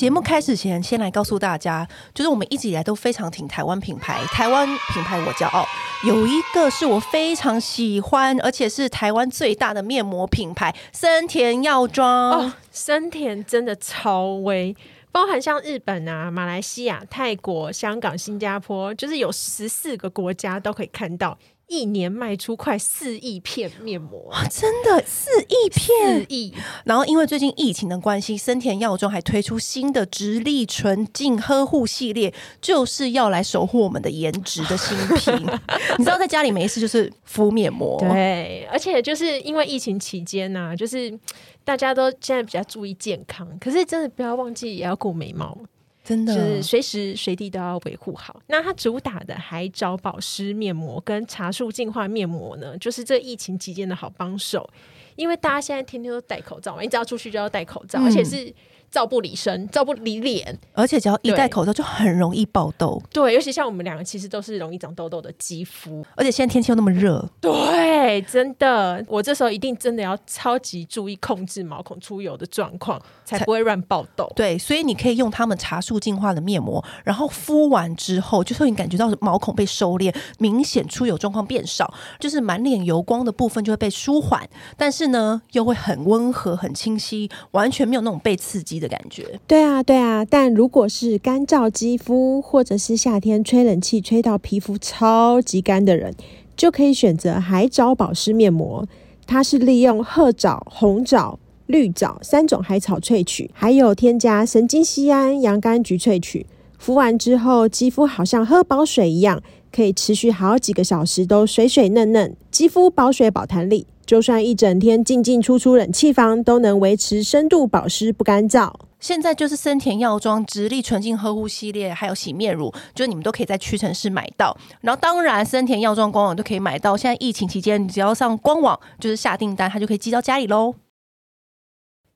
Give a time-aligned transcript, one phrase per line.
[0.00, 5.66] 节目开始前，先来告诉大家，就是我们一直以来都非常挺台湾品牌，台湾品牌我骄傲。
[6.06, 12.30] 有一个是我非常喜欢，而且是台湾最大的面膜品牌——森田药妆。
[12.30, 14.74] 哦，森田真的超威。
[15.12, 21.36] 包含像日本啊、马来西亚、泰国、香港、新加坡，就是有十四个国家都可以看到。
[21.70, 26.52] 一年卖出快四亿片面膜，真的四亿片，四亿。
[26.84, 35.32] 然后因为最近疫情的关系，森田药妆还推出新的直立纯净呵护系列，就是要来守护我们的颜值的新品。
[35.96, 41.16] 你知道，在家里没事就是敷面膜，对，而且就是因为疫情期间呢、啊，就是
[41.62, 45.56] 大家都现在比较注意健康，可是真的不要忘记也要顾美貌。
[46.04, 48.40] 真的，就是随时随地都要维护好。
[48.46, 54.68] 那它主打的海藻保湿面膜跟茶树净化面膜呢，就是这疫情期间的好帮手。
[55.16, 58.52] 因为大家现在天天都戴口罩嘛，你只要出去就要戴口罩，嗯、而且是。
[58.90, 63.00] 照不理身，照不理脸，而且只要一戴口罩就很容易爆痘。
[63.12, 67.28] 对，尤其像我们两个，其实都是容易长痘痘的肌肤，而且现在天气又那么热。
[67.40, 74.30] 对，真的，我这时候一定真的要超级注意控制毛孔出油的状况，才不会乱爆痘。
[74.34, 96.12] 对，所以你可以用他们茶树净化的面膜，然后敷完之后，就会你感觉到毛孔被收敛，明显出油状况变少，就是满脸油光的部分就会被舒缓，但是呢，又会很温和、很清晰，完全没有那种被刺激的感觉，对啊，对啊，但如果是干燥肌肤，或者是夏天吹冷气吹到皮肤超级干的人，
[96.56, 98.88] 就可以选择海藻保湿面膜。
[99.26, 106.46] 它是利用褐藻、红藻、绿藻三种海草萃取，还有添加神经酰胺、洋甘菊萃取。
[106.78, 113.86] 敷完之后，肌肤好像喝饱水一样，可以持续好几个小时都水水嫩嫩，肌肤保水保弹力。
[114.10, 118.74] 就算一整天进进出出冷气房，都能维持深度保湿不干燥。
[118.98, 124.58] 现在就是森田药妆直立纯净呵护系列，还有洗面乳，就你们都可以在屈臣氏买到。
[124.80, 126.96] 然后当然，森田药妆官网都可以买到。
[126.96, 130.74] 现在疫情期间，你只要上官网就是下订单，它就可以寄到家里喽。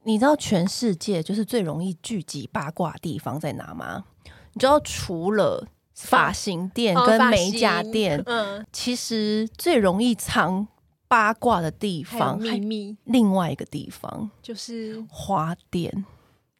[0.02, 4.02] 你知道全世界就是最容易聚集八卦的地方在哪吗？
[4.54, 10.66] 你知道除了发型店跟美甲店，哦、嗯，其实最容易藏。
[11.14, 12.96] 八卦的地方，秘密。
[13.04, 16.04] 另外一个地方就是花店，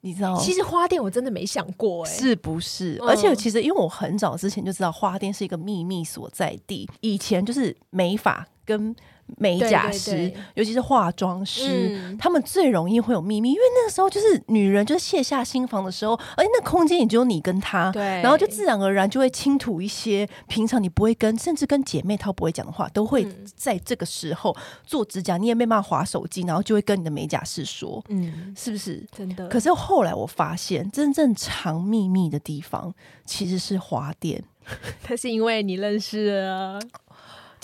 [0.03, 0.39] 你知道？
[0.39, 2.97] 其实花店我真的没想过，哎，是不是？
[3.03, 8.95] 而且其实因为我很早之前就知道花店是一个秘密所在地，以前就是美法跟。
[9.39, 23.27] 美甲师，对对对，尤其是化妆师，嗯，他们最容易会有秘密，因为那个时候就是女人就是卸下心防的时候，而且那空间也只有你跟他，对，然后就自然而然就会倾吐一些平常你不会跟，甚至跟姐妹她不会讲的话，都会
[23.57, 29.05] 在这个时候做指甲，你也没办法划手机，然后就会跟你的美甲师说，嗯，是不是？
[29.17, 29.49] 真的？
[29.49, 34.43] 可是后来我发现，真正藏秘密的地方其实是花店，
[35.09, 36.79] 那是因为你认识了。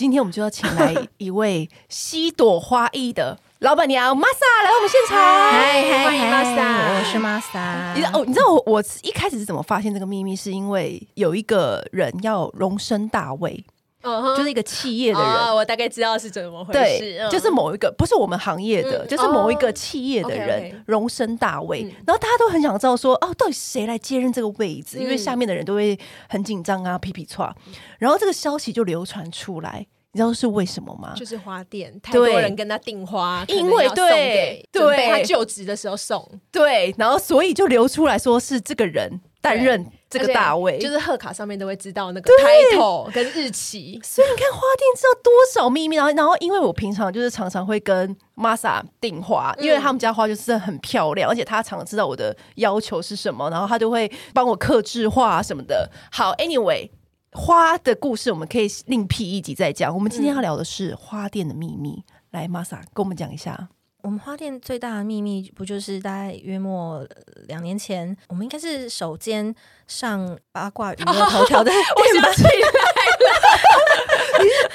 [0.01, 7.95] 今天我们就要请来一位西朵花艺的老板娘 Masa 来我们现场，嗨嗨，欢迎 Masa，我是 Masa。
[7.95, 8.25] 你知道哦？
[8.25, 10.35] 你知道我我一开始是怎么发现这个秘密？
[10.35, 13.63] 是因为有一个人要荣升大位。
[14.03, 14.37] Uh -huh.
[14.37, 16.79] 就是一个企业的人，uh, 我大概知道是怎么回事。
[16.79, 17.31] 对，uh.
[17.31, 19.09] 就是某一个不是我们行业的，uh.
[19.09, 21.93] 就是某一个企业的人荣升大位，uh.
[22.07, 25.01] 然后大家都很想知道说，哦，到底谁来接任这个位置？Uh.
[25.03, 27.45] 因为下面的人都会很紧张啊，皮皮剉。
[27.45, 27.55] Uh -huh.
[27.99, 31.13] 然后这个消息就流传出来，你知道是为什么吗？
[31.15, 39.91] 就是花店太多人跟他订花，因为对对，他就职的时候送，对，然后所以就流出来说是这个人担任。
[40.11, 45.95] 这个大位就是贺卡上面都会知道那个 title 跟日期，所以你看花店知道多少秘密。
[45.95, 55.89] 然后，然后因为我平常就是常常会跟 Masa 订花，因为他们家花就是很漂亮，而且他常常知道我的要求是什么，然后他就会帮我刻制化什么的。
[56.11, 56.91] 好，Anyway，
[57.31, 59.95] 花的故事我们可以另辟一集再讲。
[59.95, 63.69] 我们今天要聊的是花店的秘密，来，Masa 跟我们讲一下。
[64.03, 67.07] 我们花店最大的秘密，不就是大概约莫
[67.49, 69.55] 两年前，我们应该是首间
[69.87, 71.75] 上八卦娱乐头条的哦？
[71.97, 72.67] 我想起来了。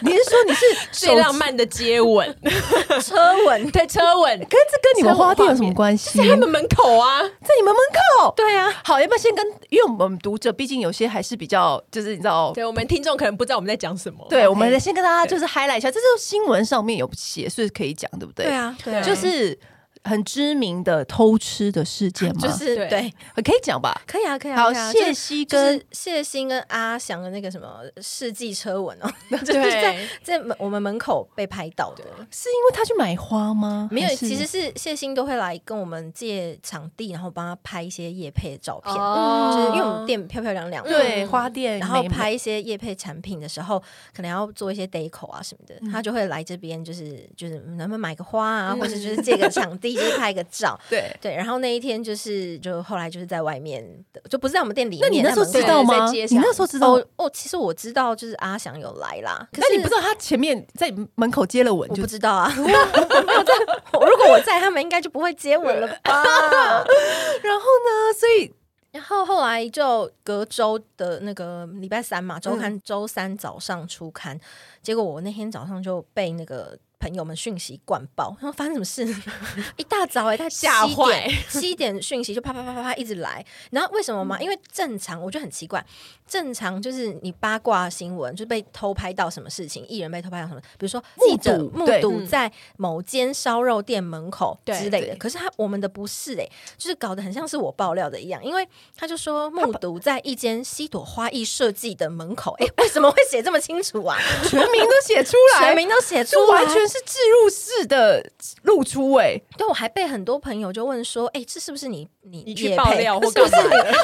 [0.01, 2.35] 你是说你是最浪漫的接吻、
[3.01, 3.15] 车
[3.45, 3.71] 吻？
[3.71, 4.39] 对，车吻。
[4.39, 6.19] 可是这跟你们花店有什么关系？
[6.19, 7.81] 在他们门口啊，在你们门
[8.19, 8.33] 口。
[8.35, 8.71] 对啊。
[8.83, 9.45] 好，要不要先跟？
[9.69, 14.25] 因为我们读者毕竟有些还是比较，就是你知道，对我们听众可能不知道我们在讲什么。
[14.29, 18.45] 对，我们先跟大家就是 highlight 一下，这是新闻上面有写，所以可以讲，对不对？
[18.45, 19.01] 对啊，对啊。
[19.01, 19.57] 就是
[20.06, 22.42] 很知名的偷吃的事件吗？
[22.42, 23.13] 就是对，对。
[23.44, 24.02] 可以讲吧？
[24.07, 24.57] 可以啊，可以啊。
[24.57, 29.12] 好，啊、谢希跟谢欣跟阿翔的那个什么世纪车吻哦，
[29.44, 33.90] 就是在在门我们门口被拍到的，是因为他去买花吗？
[33.92, 43.81] 没有，其实是谢欣都会来跟我们借场地，然后帮他拍一些夜配的照片，哦、就是因为我们店漂漂亮亮，对、嗯、花店，然后拍一些夜配产品的时候，
[44.16, 50.80] 可能要做一些 deco 啊什么的，嗯、他就会来这边，就是就是能不能买个花啊，嗯、或者就是借个场地，就是拍个照。
[50.89, 53.83] 对对，然后那一天就是，就后来就是在外面
[54.13, 55.01] 的，就不是在我们店里面。
[55.01, 56.12] 那你那时候知道吗？
[56.12, 59.47] 你那时候知道哦，哦，其实我知道，就是阿翔有来啦。
[59.51, 61.89] 可是那你不知道他前面在门口接了吻？
[61.89, 63.53] 我不知道啊， 我没有在。
[63.94, 65.95] 如果我在，他们应该就不会接吻了吧？
[67.41, 68.13] 然后呢？
[68.19, 68.53] 所以，
[68.91, 74.41] 然后后来就隔周的那个礼拜三嘛，周刊周三早上出刊，嗯、
[74.81, 76.77] 结果我那天早上就被那个。
[77.06, 79.06] 朋友们讯息灌爆，然 后发生什么事？
[79.78, 83.46] 一大早哎、欸，他吓坏，七点讯息就啪啪啪啪啪一直来。
[83.69, 84.42] 然后为什么嘛？
[84.42, 85.86] 因为正常我觉得很奇怪，
[86.28, 95.16] 正常就是你八卦新闻就被偷拍到什么事情，艺人被偷拍到什么，比如说记者目睹在某间烧肉店门口之类的。
[95.18, 98.68] 可是他我们的不是哎、欸，就是搞得很像是我爆料的一样，因为
[98.98, 102.56] 他就说目睹在一间西朵花艺设计的门口。
[102.58, 104.18] 哎， 为什么会写这么清楚啊？
[104.50, 107.00] 全名都写出来，全名都写出来，完全是。
[107.00, 108.31] 是置入式的
[108.63, 113.57] 露出哎、欸，对，我还被很多朋友就问说，哎、欸，这是不是你你你去爆料或 干嘛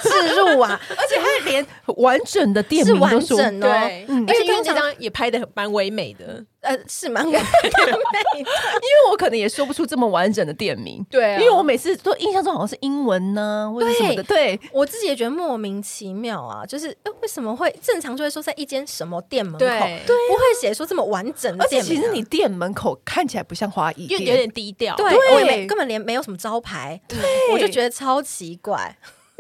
[0.03, 0.77] 置入啊？
[0.91, 1.65] 而且还连
[1.95, 6.43] 完整的店名都是完整哦，对，嗯、而且因为这张也拍的蛮唯美的。
[6.61, 7.79] 呃，是蛮完美的，
[8.37, 25.33] 因为我可能也说不出这么完整的店名， 对、啊，因为我每次都印象中好像是英文呢、啊，或者什么的，对，对我自己也觉得莫名其妙啊，就是为什么会正常就会说在一间什么店门口，对，不会写说这么完整的店名、啊，而且其实你店门口看起来不像花艺，因为有点低调，对，对。
[25.33, 27.17] 我也没根本连没有什么招牌，对，
[27.53, 28.95] 我就觉得超奇怪。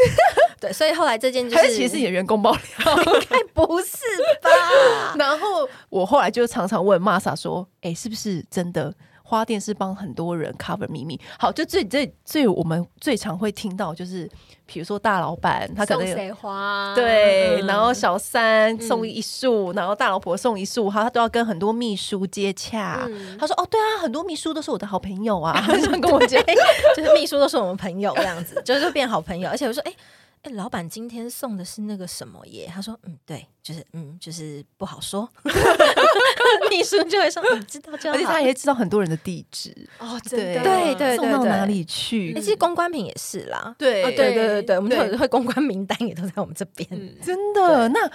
[0.59, 2.59] 对，所以后来这件就是，其实是你的员工爆料，
[3.03, 3.97] 应该不是
[4.41, 5.13] 吧？
[5.17, 8.93] 然后我后来就常常问 Masa 说：“哎，是不是真的
[9.31, 14.29] 花店是帮很多人 cover 秘密？”好，就最最最我们最常会听到就是，
[14.65, 23.09] 比如说大老板他可能送谁花，对，然后小三送一束，然后大老婆送一束，哈他都要跟很多秘书接洽。
[23.39, 25.53] 他说：“哦，对啊，很多秘书都是我的好朋友啊。
[25.65, 26.43] ”他想跟我讲，
[26.95, 29.49] 就是秘书都是我们朋友这样子，就是变好朋友。
[29.49, 29.93] 而且我说：“哎。”
[30.43, 32.67] 哎，老板今天送的是那个什么耶？
[32.73, 35.29] 他说：“嗯，对，就是嗯，就是不好说。
[36.69, 42.33] ”秘书就会说：“你知道就好。”而且他也知道很多人的地址哦，真的，对对对，送到哪里去？
[42.33, 46.89] 其实公关品也是啦，对对对对对，我们会会公关名单也都在我们这边，
[47.21, 47.87] 真的。
[47.89, 48.09] 那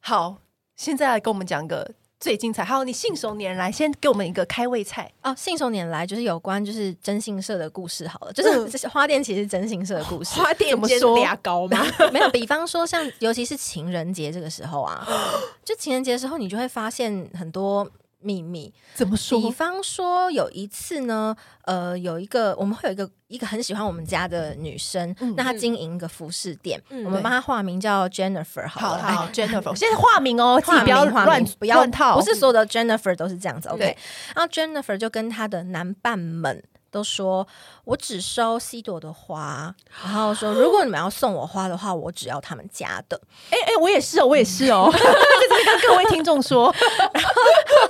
[0.00, 0.38] 好，
[0.74, 1.88] 现在来跟我们讲个。
[2.20, 5.34] 最精彩，还有，你信手拈来，先给我们一个开胃菜哦。
[5.36, 10.34] 信手拈来就是有关就是征信社的故事，好了，就是这些花店其实征信社的故事。
[10.40, 11.18] 花店怎么说？
[11.20, 11.84] 牙膏吗？
[12.12, 15.06] 没有，比方说像尤其是情人节这个时候啊，
[15.64, 17.88] 就情人节的时候，你就会发现很多。
[18.20, 19.40] 秘密怎么说？
[19.40, 29.02] 比方说有一次呢，呃，有一个我们会有一个一个很喜欢我们家的女生，嗯、那她经营一个服饰店，嗯、我们帮她化名叫 Jennifer 好了。
[29.02, 33.68] 好，好，Jennifer， 现在化名哦，自己不要乱不要乱套，不是所有的 Jennifer 都是这样子。
[33.68, 33.96] OK，
[34.34, 36.62] 然后 Jennifer 就跟她的男伴们。
[36.90, 37.46] 都说
[37.84, 39.74] 我只收西朵的花，
[40.04, 43.20] 然后说如果你们要送我花的话，我只要他们家的。
[43.50, 46.74] 哎哎，我也是哦，我也是哦， 在这边跟各位听众说。
[47.12, 47.32] 然后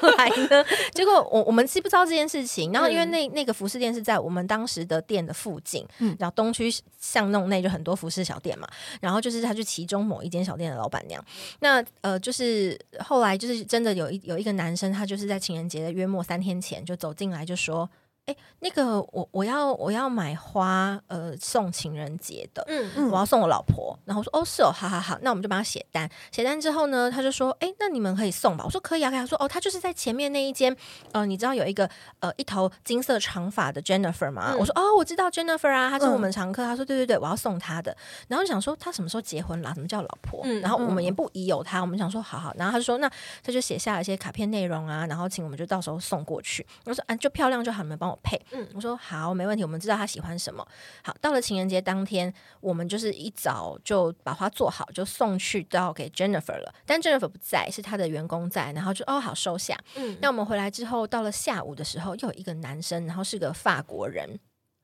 [0.01, 2.73] 后来呢，结果我我们知不知道这件事情？
[2.73, 8.69] 然后因为那那个服饰店是在我们当时的店的附近，嗯，然后东区巷弄内就很多服饰小店嘛。
[9.01, 11.25] 然后就是他去其中某一间小店的老板娘。
[11.61, 17.89] 那呃，就是后来就是真的有一有一个男生，他就是在情人节的约莫三天前就走进来就说。
[18.29, 23.99] 哎，那个我我要我要买花，呃，送情人节的，嗯嗯，我要送我老婆。
[24.05, 26.07] 然后我说，哦，是哦，好好好，那我们就帮他写单。
[26.31, 28.65] 写单之后呢，他就说，哎，那你们可以送吧。
[28.67, 29.19] 我说可以啊，可以。
[29.19, 30.77] 他说，哦，他就是在前面那一间，
[31.13, 31.89] 呃，你知道有一个
[32.21, 34.53] 呃一头金色长发的 Jennifer 吗？
[34.53, 36.63] 嗯、我说，哦，我知道 Jennifer 啊，他是我们常客。
[36.63, 37.97] 嗯、他说，对对对，我要送他的。
[38.29, 39.73] 然后就想说，他什么时候结婚啦？
[39.73, 40.43] 什么叫老婆？
[40.45, 42.53] 嗯、然后我们也不疑有他，我们想说，好好。
[42.59, 43.09] 然后他就说，那
[43.43, 46.67] 他就写下了一些卡片内容啊，然后请我们就到时候送过去。
[46.85, 48.41] 我说，啊，就漂亮就好，你们帮我配。
[48.53, 48.97] 嗯，我说。
[48.97, 49.63] 好，没问题。
[49.63, 50.67] 我们知道他喜欢什么。
[51.03, 56.75] 好，到了情人节当天，我们就是一早就把花做好，就送去到给 Jennifer 了。
[56.85, 59.79] 但 Jennifer 不在，是他的员工在，然后就哦好收下。
[59.95, 64.39] 嗯，那我们回来之后，到了下午的时候，又有一个男生，然后是个法国人。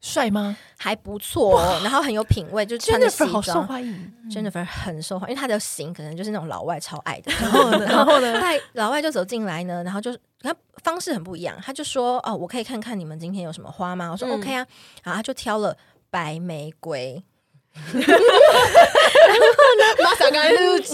[0.05, 0.55] 帅吗？
[0.77, 4.13] 还不错，然后很有品味，就穿的西装，好受欢迎。
[4.31, 7.33] Jennifer 很受欢迎，因为他的型可能就是那种老外超爱的。
[7.41, 14.67] 然后呢，然后呢，他老外就走进来呢，然后就他方式很不一样，他就说：“哦，我可以看看你们今天有什么花吗？”我说、嗯、：“OK 啊。”
[15.03, 15.75] 然后他就挑了
[16.11, 17.25] 白玫瑰。
[17.75, 18.07] 然后
[19.81, 19.84] 呢，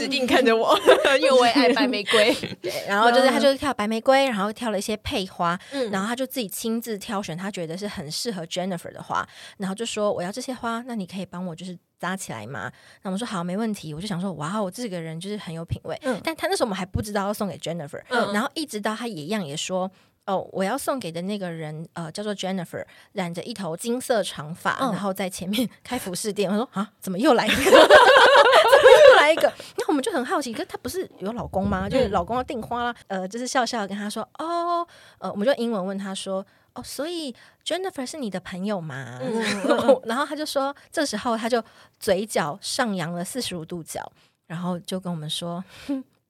[0.01, 0.79] 指定看着我，
[1.21, 2.35] 因为我也爱白玫瑰。
[2.61, 9.27] 对，然后就是他就是跳白玫瑰，然后挑了一些配花，嗯、然后他就自己亲自挑选他觉得是很适合 Jennifer 的花，
[9.59, 12.71] 然后就说我要这些花，那你可以帮我就是扎起来吗？
[13.03, 13.93] 那我们说好，没问题。
[13.93, 15.99] 我就想说，哇，我这个人就是很有品味。
[16.03, 19.91] 嗯，但他那时候我们还不知道要送给 Jennifer，嗯，然后一直到他也一样也说。
[20.31, 26.49] 哦，我要送给的那个人，呃，叫做 Jennifer，染着一头金色长发，嗯、然后在前面 开服饰店。
[26.49, 27.57] 我说啊，怎么又来一个？
[27.65, 29.53] 怎么又来一个？
[29.77, 31.89] 那我们就很好奇，可是他不是有老公吗？
[31.89, 32.95] 就是老公要订花啦。
[33.09, 34.87] 呃，就是笑笑跟他说，哦，
[35.19, 37.35] 呃，我们就英文问他说，哦，所以
[37.65, 39.19] Jennifer 是你的朋友吗？
[39.21, 41.61] 嗯、然后他就说，这时候他就
[41.99, 44.01] 嘴角上扬了四十五度角，
[44.47, 45.65] 然后就跟我们说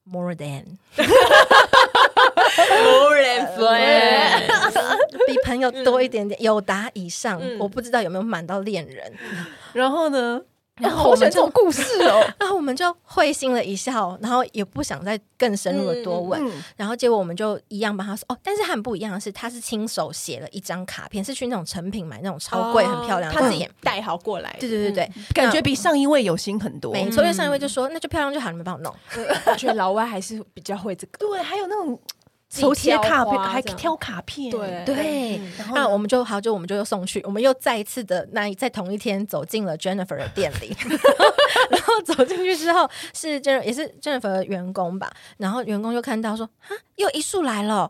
[0.04, 0.64] ，More than。
[2.56, 9.12] More than friends，比朋友多一点点，有达以上，嗯、我不知道有没有满到恋人。
[9.72, 10.40] 然后呢？
[10.76, 16.42] 然后我们这种故事哦， 然后我们就会心了一笑，然后也不想再更深入的多问。
[16.42, 24.56] 嗯嗯、然后结果我们就一样帮他说哦，但是很不一样的是，他是亲手写了一张卡片，是去那种成品买那种超贵、很漂亮，他自己带好过来。
[24.58, 26.94] 对对对对，感觉比上一位有心很多。
[26.94, 28.94] 没错，因为上一位就说那就漂亮就好，你们帮我弄。
[29.44, 31.18] 我觉得老外还是比较会这个。
[31.18, 32.00] 对，还有那种。
[32.50, 35.40] 手写卡片，还挑卡片，对对。
[35.72, 40.76] 那我们就好，就我们就又送去，我们又再一次的那在同一天走进了 Jennifer 的店里，
[41.70, 47.88] 然后走进去之后是 Jennifer 也是 Jennifer 的员工吧，然后员工就看到说啊，又一束来了，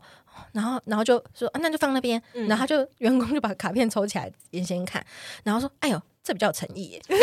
[0.51, 5.03] 然后然后就说啊，那就放那边，然后他就员工就把卡片抽起来先先看，
[5.43, 7.17] 然后说哎呦，这比较有诚意耶， 所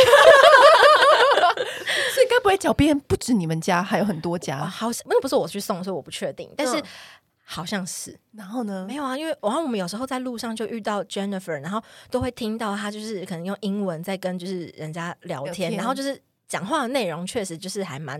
[2.22, 4.64] 以该不会脚边不止你们家，还有很多家？
[4.64, 6.82] 好，那不是我去送，所以我不确定，但是。
[7.50, 8.84] 好像是，然后呢？
[8.86, 16.20] 没有啊，因为然后我们有时候在路上就遇到 Jennifer，然后都会听到她就是可能用英文在跟就是人家聊天，然后就是。
[16.48, 18.18] 讲话的内容确实就是还蛮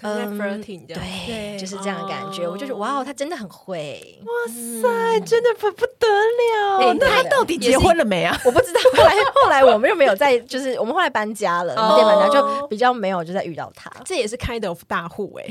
[0.00, 2.48] 对，就是这样的感觉。
[2.48, 6.92] 我就觉得哇哦，他真的很会，哇塞，真的不不得了。
[6.94, 8.36] 那他到底结婚了没啊？
[8.44, 8.80] 我不知道。
[8.96, 13.88] 后来后来我们又没有在， 就是我们后来搬家了，店搬家就比较没有就在遇到他。
[14.04, 15.46] 这也是 kind of 大户 哎，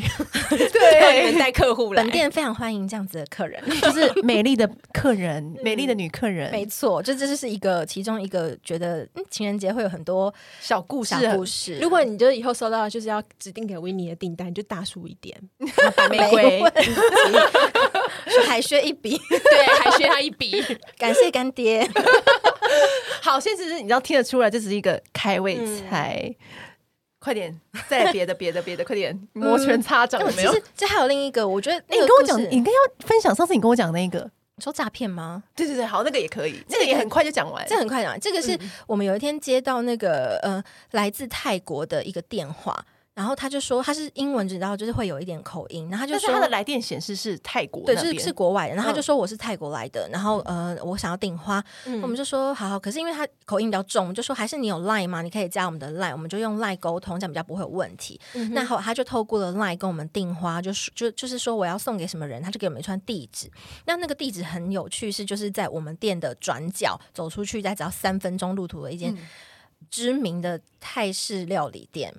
[0.49, 2.03] 对，带客户来。
[2.03, 6.51] 本店非常欢迎这样子的客人，就是美丽的客人，美丽的女客人。
[6.51, 11.79] 没错，就这就是一个其中一个觉得情人节会有很多小故事，小故事。
[11.81, 12.16] 如果你。
[12.17, 15.39] 你就以后收到就是要指定给维尼的订单，就大数一点，
[15.95, 16.63] 白玫瑰，
[18.47, 20.59] 还缺 一笔，对，还缺他一笔，
[20.97, 21.87] 感谢干爹。
[23.21, 26.23] 好，现在是你知道听得出来，这只是一个开胃菜。
[26.27, 26.35] 嗯、
[27.19, 27.55] 快点，
[27.87, 30.51] 再别的，别的，别的，快点，摩拳擦掌有没有？
[30.51, 34.31] 其实这还有另一个，我觉得那个你跟我讲，你应该要分享上次你跟我讲那个。
[34.57, 35.43] 你说诈骗吗？
[35.55, 38.19] 对对对，好，那个也可以，这个也很快就讲完，这很快讲完。
[38.19, 40.61] 这个是我们有一天接到那个呃
[40.91, 42.85] 来自泰国的一个电话。
[43.17, 45.89] 然后他就说他是英文，知道就是会有一点口音。
[45.89, 48.75] 然后他就说他的来电显示是泰国，对，就是是国外的。
[48.75, 51.63] 然后他就说我是泰国来的，然后呃，我想要订花。
[52.03, 55.23] 我们就说好好，可是因为他口音比较重，就说还是你有 Line 吗？
[55.23, 58.21] 你可以加我们的 Line，我们就用 Line 沟通，这样比较不会有问题。
[58.51, 63.49] 那后他就透过了 Line 跟我们订花，就是就就是说我要送给什么人，他就给我们一串地址。
[63.85, 69.17] 那那个地址很有趣，是就是在我们店的转角走出去，再只要三分钟路途的一间
[69.89, 72.13] 知名的泰式料理店。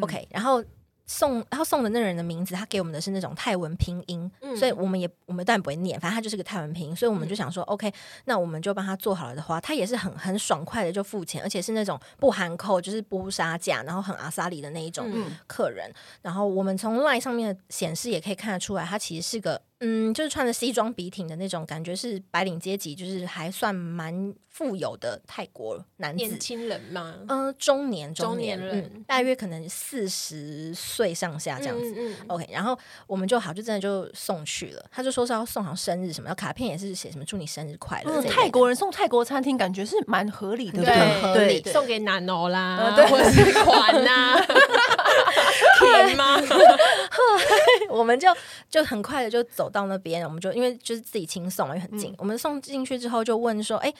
[0.00, 0.64] OK，然后。
[1.12, 7.92] 送然后送的那个人的名字，他给我们的是那种泰文拼音，嗯、所以我们也我们当然不会念，反正他就是个泰文拼音，所以我们就想说、嗯、OK，
[8.26, 15.12] 那我们就帮他做好了的话，他也是很很爽快的就付钱，而且是那种不含扣，就是不杀价，然后很阿萨里的那一种
[15.48, 15.90] 客人。
[15.90, 19.60] 嗯、然后我们从 LINE 上面的显示也可以看得出来，他其实是个。
[19.80, 27.14] 嗯，就是穿着西装笔挺的那种感觉，是白领阶级，就是还算蛮富有的泰国男子，年轻人吗？
[27.28, 31.94] 嗯、呃，中年中年，人、嗯，大约可能四十岁上下这样子。
[31.96, 34.84] 嗯嗯、OK，然后我们就好，就真的就送去了。
[34.90, 38.20] 他就说是要送好生日什么，要卡片也是写什么祝你生日快乐。
[38.20, 41.62] 嗯、泰国人送泰国餐厅，感觉是蛮合理的，对，很合理。
[41.72, 44.36] 送给男欧啦，或者是款呐。
[45.92, 46.36] 甜吗？
[47.90, 48.28] 我们就
[48.68, 52.12] 就很快的就走到那边，我们就因为就是自己轻送嘛，又很近。
[52.12, 53.94] 嗯、我们送进去之后就问说：“哎、欸，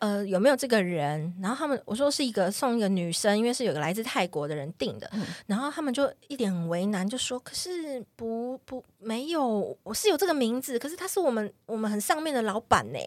[0.00, 5.08] 呃，有没有这个人？”然后他们我说是一个送一个女生，因为是有个来自泰国的人订的。
[5.12, 12.98] 嗯、然后他们就一脸很为难，就说：“可是不不没有，我是有这个名字，可是他是我们我们很上面的老板呢。”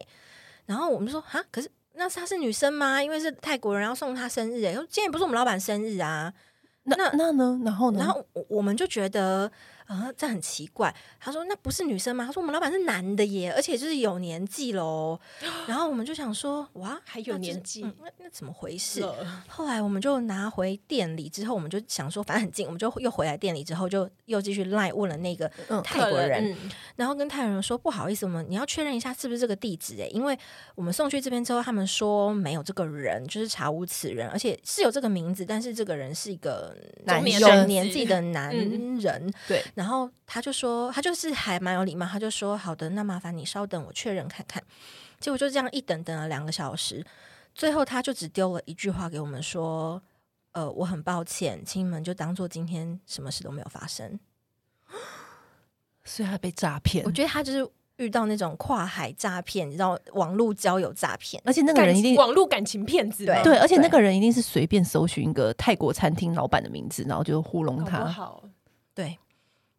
[0.66, 3.02] 然后我们就说：“啊，可是。”那她是女生吗？
[3.02, 6.32] 因为是泰国人要送她生日，哎，今天不是我们老板生日啊。
[6.96, 7.60] 那那那呢？
[7.64, 7.98] 然后呢？
[8.00, 9.50] 然后我我们就觉得。
[9.90, 10.94] 啊，这很奇怪。
[11.18, 15.18] 他说：“那不是女生吗？”他说：“我们老板是男的耶，而且就是有年纪喽。”
[15.66, 17.82] 然后我们就想说：“哇，还有年纪？
[17.82, 19.04] 那、嗯、那怎么回事？”
[19.48, 25.50] 后来我们就拿回店里之后，我们就想说，反正很近，我们就又回来店里之后，就又继续赖问了那个
[25.82, 29.96] 泰国人，嗯、然后跟泰国人说：“不好意思，我们你要确认一下是不是这个地址？
[30.00, 30.38] 哎，因为
[30.76, 39.26] 我们送去这边之后，他们说没有这个人，就是查无此人，而且是有这个名字，但是这个人是一个男有年纪的 男人。
[39.26, 39.60] 嗯”对。
[39.80, 44.62] 然后他就说，他就是还蛮有礼貌，他就说：“好的，那麻烦你稍等，我确认看看。”
[45.18, 47.02] 结果就这样一等等了两个小时，
[47.54, 50.02] 最后他就只丢了一句话给我们说
[50.52, 54.20] ：“呃，我很抱歉，请你们就当做今天什么事都没有发生。
[56.04, 57.02] ”所以他被诈骗。
[57.06, 68.04] 我觉得他就是遇到那种跨海诈骗，你知道，网络交友诈骗，而且那个人一定网络感情骗子，对对，而且那个人一定是随便搜寻一个泰国餐厅老板的名字，然后就糊弄他。
[68.04, 68.44] 好，
[68.94, 69.18] 对。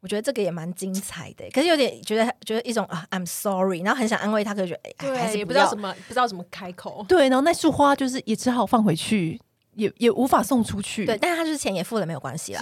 [0.01, 7.05] 我觉得这个也蛮精彩的，可是有点觉得觉得一种啊，I'm sorry，然后很想安慰他，可是觉得哎，对，还是也不知道怎么不知道怎么开口。
[7.07, 9.39] 对，然后那束花就是也只好放回去，
[9.75, 11.05] 也也无法送出去。
[11.05, 12.61] 对，但是他就是钱也付了，没有关系啦。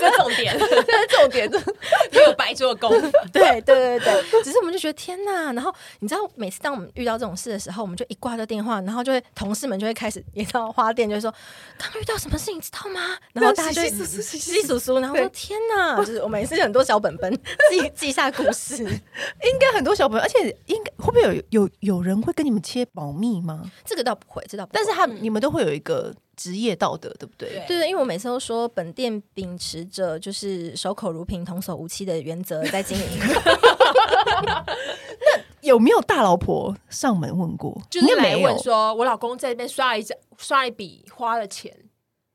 [0.00, 1.50] 这重点，这是重点，
[2.12, 2.90] 没有白做工。
[3.32, 5.52] 对对对对， 只是我们就觉得天哪！
[5.52, 11.32] 然后你知道，每次当我们遇到这种事的时候，我们就一挂掉电话，然后就会同事们就会开始，也知道花店就会说
[11.78, 13.16] 刚刚遇到什么事情，知道吗？
[13.32, 15.96] 然后大家就会稀稀疏疏，然后说天哪！
[15.96, 17.32] 就是我们也是很多小本本
[17.70, 23.62] 记记下故事，应该很多小本本，而且应该会不会有有有人会跟你们切保密吗？
[23.84, 26.14] 这个倒不会，这倒不会，但是他你们都会有一个。
[26.36, 27.48] 职业道德对不对？
[27.66, 33.04] 对对，因为我每次都说，本店秉持着就是守口如瓶、童叟无欺的原则在经营。
[34.44, 37.80] 那有没有大老婆上门问过？
[37.88, 41.74] 就是来问说，我老公在那边刷一张刷一笔花了钱。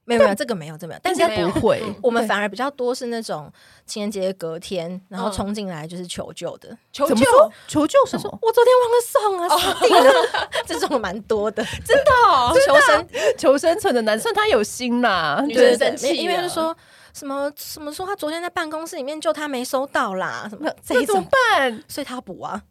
[0.05, 1.81] 没有没有，这个没有，这个没有，但是不会。
[2.01, 3.51] 我们反而比较多是那种
[3.85, 7.25] 情人节隔天，然后冲进来就是求救的，求救？
[7.67, 8.05] 求救？
[8.07, 8.39] 什么？
[8.41, 10.11] 我昨天忘了送啊，死定了！
[10.65, 12.11] 这种蛮多的，真的
[12.65, 16.75] 求生求生存的男生他有心呐，女生生气，因为是说
[17.13, 21.83] 什么什么说他昨天在办公室里面就他没收到啦，什么这怎么办？
[21.87, 22.61] 所以他补啊。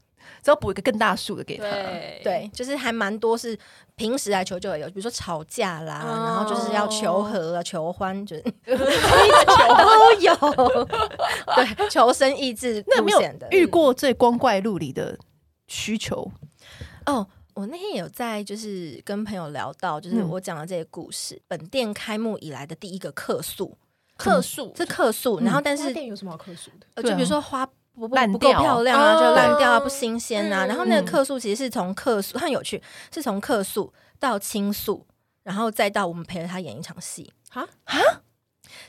[0.42, 3.58] 只要补一个更大数的给他，对，对，就是还蛮多是
[3.94, 8.76] 平时来求救的有，比如说吵架啦，哦、然后就是要求和啊、求欢，就是 求
[9.76, 10.34] 都有，
[11.54, 15.18] 对，求生意志那没有遇过最光怪陆离的
[15.68, 16.30] 需求？
[17.04, 23.76] 哦，我那天有在就是跟朋友聊到，就是我讲的这个故事，嗯、本店开幕以来的第一个客诉，
[24.16, 24.72] 客诉？
[24.74, 26.86] 是客诉，然后但是店有什么好客诉的？
[26.94, 27.68] 呃，就比如说花。
[28.08, 30.66] 不不不够漂亮啊，就烂掉啊，不新鲜啊。
[30.66, 32.82] 然后那个客诉其实是从客诉很有趣，
[33.12, 35.06] 是从客诉到倾诉，
[35.42, 37.32] 然后再到我们陪着他演一场戏。
[37.50, 38.00] 哈哈。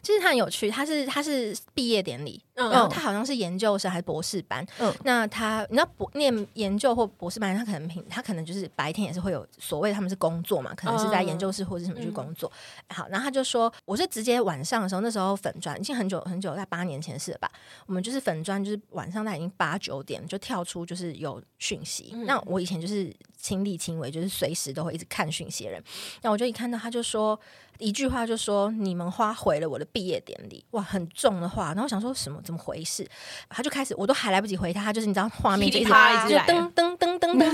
[0.01, 4.65] 其实他很有趣，他是他是毕业典礼，嗯、然后他好像是研究生还是博士班。
[4.79, 12.51] 嗯，那他你知道博念研究或博士班，他可能平他可能就是白天也是会有所谓他们是工作嘛，可能是在研究室或者什么去工作。
[12.89, 17.49] 嗯、好，然后他就说，我是直接晚上的时候，那时候粉专已经很久很久，在八年前是吧？
[17.85, 22.11] 我们就是粉专，就是晚上他已经八九点就跳出，就是有讯息。
[22.13, 25.83] 嗯、那我以前就是亲力亲为，就是随时都会一直看讯息的人。
[26.21, 27.39] 那我就一看到他就说。
[27.81, 31.69] 一句话就说你们花毁了我的毕业典礼，哇，很重的话。
[31.69, 32.39] 然后我想说什么？
[32.43, 33.05] 怎么回事？
[33.49, 37.50] 他就开始，我都还来不及回他，他就是你知道画面就一直啪就噔噔噔噔噔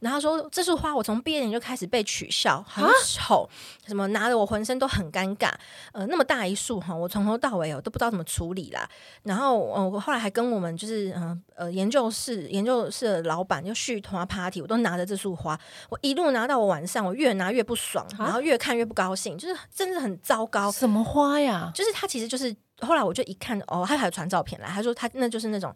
[0.00, 3.48] 然后说这束花我从毕业年就开始被取笑，很丑，
[3.86, 5.50] 什么拿的我浑身都很尴尬。
[5.92, 8.88] 呃，那么大一束哈，我从头到尾我都不知道怎么处理啦。
[9.22, 19.36] 然后呃，我后来还跟我们就是嗯呃，呃研究室研究室的老板就续团 party，我都拿着这束花，我一路拿到我晚上，我越拿越不爽，然后越看越不高兴。
[19.38, 21.70] 就是真的很糟糕，什么花呀？
[21.74, 25.74] 就是他其实就是后来我就一看哦，他还有传照片来，他说他那就是那种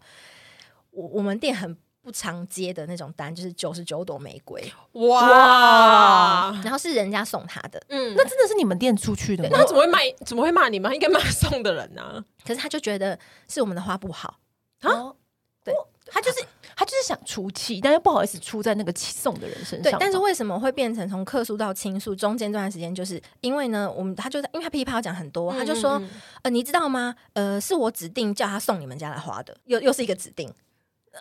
[0.91, 1.75] 我我们店很
[2.09, 4.59] 不常接的那种单，就是九十九朵玫瑰
[4.93, 9.49] 哇，然后是人家送他的，嗯，那真的是你们店出去的吗？
[9.51, 9.99] 那怎么会骂？
[10.25, 10.91] 怎么会骂你们？
[10.91, 12.25] 应该骂送的人呢、啊？
[12.43, 14.39] 可是他就觉得是我们的花不好
[14.81, 15.15] 啊，哦、
[15.63, 15.71] 对。
[16.11, 16.39] 他就是
[16.75, 19.91] 他就是想出气，但又不好意思出在那个送的人身上。
[19.91, 26.01] 对，但是为什么会变成从客诉到倾诉中间这段时间，就是因为呢，我们他就在，因为他噼里啪啦讲很多，他就说，
[26.41, 27.13] 呃，你知道吗？
[27.33, 30.51] 呃，是我指定叫他送你们家的花的，又又是一个指定。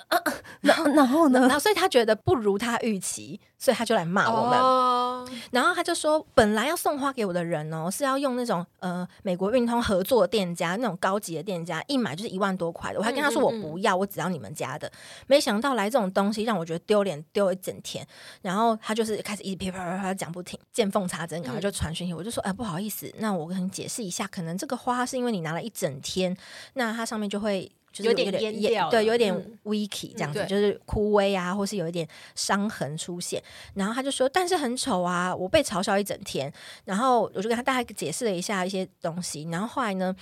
[0.08, 0.22] 啊，
[0.60, 1.40] 然后然后呢？
[1.40, 4.58] 然后所以他觉得不如他预期，所以他就来骂我们。
[4.58, 12.98] 哦、然后他就说，本来要送花给我的人哦，是要用那种呃美国运通合作的店家，那种高级的店家，一买就是一万多块的。
[12.98, 14.90] 我还跟他说我不要，嗯嗯嗯我只要你们家的。
[15.26, 18.06] 没想到来这种东西让我觉得丢脸丢一整天。
[18.42, 22.14] 然后他就是开始一直噼啪啪啪讲不停，见缝插针，然后就传讯息。
[22.14, 26.36] 我就说，哎，不好意思，那我跟你解释一下，可能这个花是因为你拿了一整天，
[26.74, 27.70] 那它上面就会。
[27.92, 33.42] 就是、有点淹掉，对，有点 weak 这样子，嗯、就是枯萎啊，或是有一点伤痕出现。
[33.74, 36.52] 然后他就说，但是很丑啊，我被嘲笑一整天。
[36.84, 39.48] 然后我就跟他大概解释了一下一些东西。
[39.50, 40.14] 然后后来呢，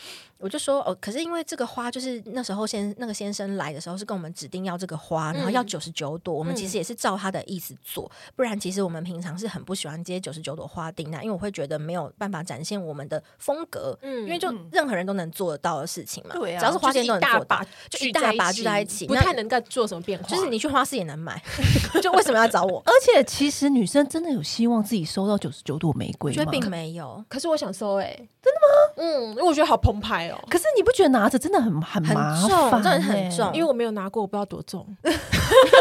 [0.47, 8.09] 我就说，哦，可是因为这个花，就是那时候先那个先生来的时候是跟我们指定要这个花，然后要九十九朵，嗯、我们其实也是照他的意思做。
[8.37, 13.99] 不然，其实我们平常是很不喜欢接九十九朵花订单，因为我会觉得没有办法展现我们的风格。
[14.03, 17.61] 嗯，因为就任何人都能做得到的事情嘛，对啊，只要是花店都能做到。
[17.91, 20.29] 就一大把聚在一起，不太能够做什么变化。
[20.29, 21.43] 就是你去花市也难买，
[22.01, 22.81] 就为什么要找我？
[22.87, 26.37] 而且其实女生真的有希望自己收到九十九朵玫瑰吗？
[26.37, 27.25] 觉得并没有。
[27.29, 28.95] 可是我想收哎、欸，真的吗？
[28.99, 30.36] 嗯，因为我觉得好澎湃哦。
[30.49, 32.35] 可是你不觉得拿着真的很很麻
[32.71, 33.51] 烦、真的很重。
[33.53, 34.87] 因为我没有拿过，我不知道多重。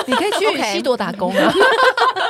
[0.08, 1.52] 你可以去 西多打工啊。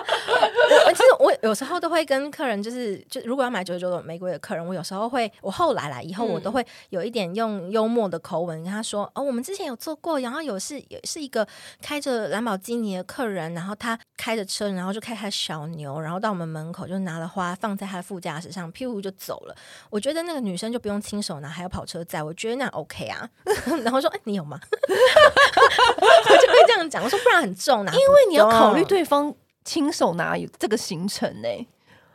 [1.45, 11.47] 有时候都会跟客人，就是就如果要买九十九朵玫瑰的客人，我有时候会，我后来啦以后，我都会有一点用幽默的口吻跟他说：“哦，我们之前有做过，然后有是有是一个
[11.83, 19.55] 开着兰博基尼的客人，然后他开着车，然后就开他小牛，然后到我们门口就拿了花放在他的副驾驶上，屁股就走了。
[19.91, 23.29] 我觉得那个女生就不用亲手拿，还要跑车载，我觉得那 OK 啊。
[23.85, 24.59] 然后说：哎，你有吗？
[24.67, 26.05] 我
[26.41, 29.31] 就会这样讲，我说不然很重啊，因为你要考虑对方。”
[29.65, 31.67] 亲手拿有这个行程呢、欸，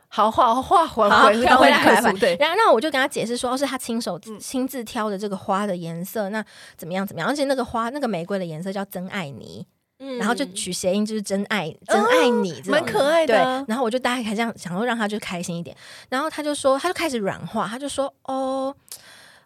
[0.07, 2.35] 好画画回回回来回来，对。
[2.39, 6.43] 然后那我就跟他解释说，是他亲手亲自挑的这个花的颜色，那
[6.75, 7.29] 怎么样怎么样？
[7.29, 9.65] 而且那个花那个玫瑰的颜色叫真爱你，
[9.99, 13.35] 嗯，然后就取谐音就是真爱真爱你，蛮可爱的。
[13.35, 15.75] 对，然后我就大概还这样想要让他就开心一点，
[16.09, 18.75] 然后他就说他就开始软化，他就说哦。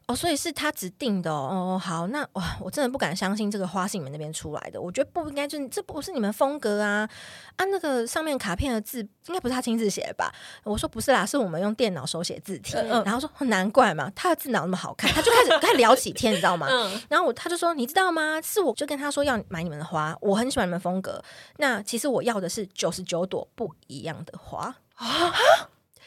[0.07, 1.73] 哦，所以是他指定的哦。
[1.75, 4.79] 哦好，那哇，我真的不敢相信这个花是你们那边出来的。
[4.79, 7.09] 我觉得不应该，就这不是你们风格啊！
[7.55, 10.31] 啊，那个上面卡片的字应该不是他亲自写的吧？
[10.63, 12.75] 我说不是啦，是我们用电脑手写字体。
[12.75, 15.11] 嗯、然后说、哦、难怪嘛，他的字哪那么好看？
[15.11, 16.67] 他就开始开始聊起天，你知道吗？
[16.69, 18.39] 嗯、然后我他就说，你知道吗？
[18.39, 21.19] 是我就跟他说要买你们的花，我很喜欢你们风格。
[21.57, 25.33] 那其实我要的是九十九朵不一样的花啊！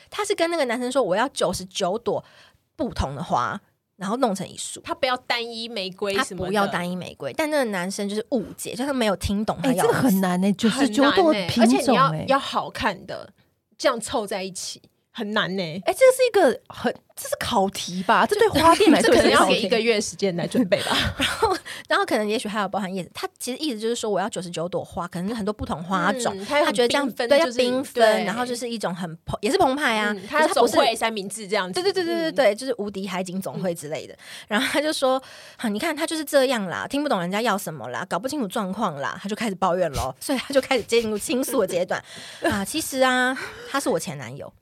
[0.09, 2.25] 他是跟那个男生说，我要九十九朵
[2.77, 3.61] 不同的花。
[3.99, 9.85] 然后弄成一束，他不要单一玫瑰，他不要单一玫瑰，但那个男生就是误解，就是他没有听懂他要。
[9.85, 13.33] 哎，这个很难呢，就是九朵品种，而且你要要好看的，
[13.77, 14.81] 这样凑在一起
[15.19, 15.63] 很难呢。
[15.85, 16.95] 哎，这是一个很。
[17.21, 18.25] 这是考题吧？
[18.31, 20.97] 这对花店来说，可能要给一个月时间来准备吧。
[21.19, 21.57] 然后，
[21.89, 23.11] 然后可能也许还有包含叶子。
[23.13, 26.33] 他其实意思就是说，我要九十九朵花，可能很多不同花种。
[26.39, 30.13] 嗯、他，他觉得这样分对要缤纷，然后就是一种很澎，也是澎湃啊。
[30.17, 34.15] 嗯、他总会三明治这样子，对对对对对对，就是无敌海景总会之类的。
[34.15, 34.19] 嗯、
[34.51, 35.21] 然后他就说
[35.59, 40.15] ：“好，你看他就是这样啦，听不懂人家要什么啦，搞不清楚状况啦，他就开始抱怨喽。
[40.21, 42.01] 所以他就开始进入倾诉的阶段
[42.43, 42.65] 啊。
[42.65, 43.37] 其实啊，
[43.69, 44.53] 他是我前男友。”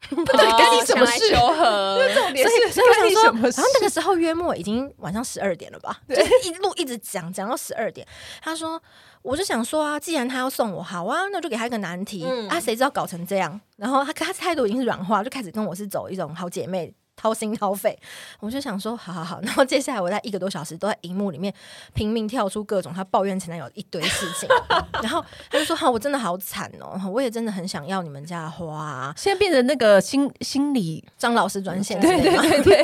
[0.10, 1.34] 不对，跟你什么事？
[1.34, 6.14] 求和， 所以我想说，然后那个时候约莫已经晚上十二点了吧，就
[6.48, 8.06] 一路一直讲讲到十二点。
[8.40, 8.80] 他说，
[9.22, 13.60] 我就想说啊，既然他要送我，好啊，那就给他一个难题啊，谁知道搞成这样？
[13.76, 16.94] 然后他他态度已经是软化，就开始跟我是走一种好姐妹。
[17.18, 17.98] 掏心掏肺，
[18.40, 19.40] 我就想说，好好好。
[19.44, 21.52] 然后接下来我在一个多小时都在荧幕里面
[21.92, 24.48] 拼命跳出各种他抱怨前男友一堆事情，
[25.02, 32.82] 然后他就说：“好，我真的好惨哦，我也真的很想要你们家的花啊。”现在变成那个心心理张老师专线，对对对对。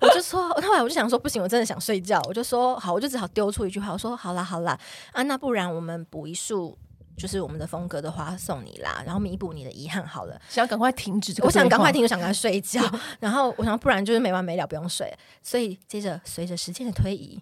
[0.00, 2.20] 我就说，后来我就想说，不行，我真的想睡觉。
[2.28, 4.78] 我就说，好，我就只好丢出一句话，我说：“好啦好啦，
[5.12, 6.76] 啊，那不然我们补一束。”
[7.18, 10.40] 就是我们的风格的花送你啦，然后弥补你的遗憾好了。
[10.48, 12.80] 想赶快停止这个，我想赶快停止，想赶快睡觉。
[13.18, 15.12] 然后我想，不然就是没完没了，不用睡。
[15.42, 17.40] 所以接着随着时间的推移，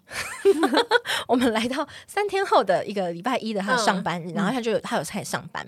[1.27, 5.65] 我们来到三天后的一个礼拜一的他的上班日，嗯、然后他就有他有开始上班，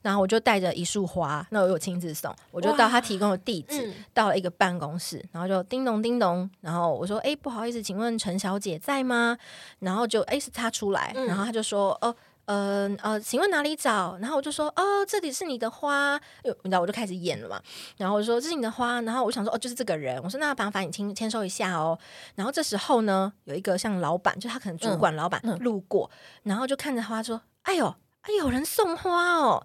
[0.00, 9.36] 然后我就带着一束花，那我有亲自送，我就到他提供的地址，嗯、到了一个办公室，然后就叮咚叮咚，然后我说：“哎，不好意思，请问陈小姐在吗？”
[9.80, 12.16] 然后就哎是他出来，然后他就说：“哦。”呃
[12.54, 14.16] 呃，请问哪里找？
[14.20, 16.20] 然后我就说哦，这里是你的花。
[16.42, 17.60] 你知道，我就开始演了嘛。
[17.96, 19.00] 然后我就说这是你的花。
[19.02, 20.20] 然后我想说哦，就是这个人。
[20.24, 21.96] 我说那麻烦你签签收一下哦。
[22.34, 29.64] 然后这时候呢，有一个像老板，就他可能主管老板路过，嗯嗯、然后就看着花说：“哎呦，哎，有人送花哦。”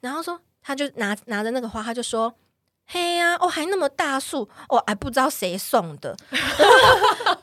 [0.00, 2.34] 然后说他就拿拿着那个花，他就说
[2.88, 6.16] ：“嘿呀、啊，哦，还那么大束，哦，还不知道谁送的，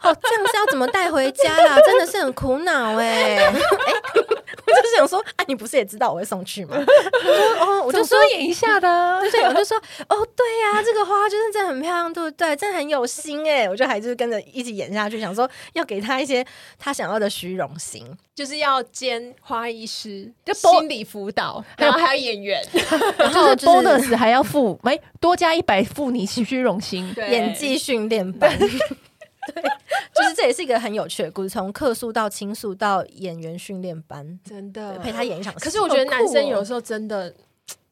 [0.02, 1.78] 哦，这样是要怎么带回家啦？
[1.86, 3.54] 真的是很苦恼哎、
[4.82, 6.76] 就想说，啊，你不是也知道我会送去吗？
[7.60, 9.78] 哦，我就说演一下的，对，我就说，
[10.08, 12.56] 哦，对呀、啊，这个花就是真的很漂亮，对不对？
[12.56, 16.46] 真的很有心哎、欸，我就还是跟着一起演下去，想说要给他一些
[16.78, 18.06] 他想要的虚荣心，
[18.36, 22.64] 就是要兼花艺师，就心理辅导，然后还有演员，
[23.18, 28.58] 然后就是 bonus 还要付，没多加一百付你虚荣心，对演技训练班。
[29.52, 29.64] 对，
[30.16, 35.54] 就是这也是一个很有趣的故事，从客诉到倾诉到演员训练班，真的陪他演一场。
[35.56, 37.34] 可是我觉得男生有时候真的，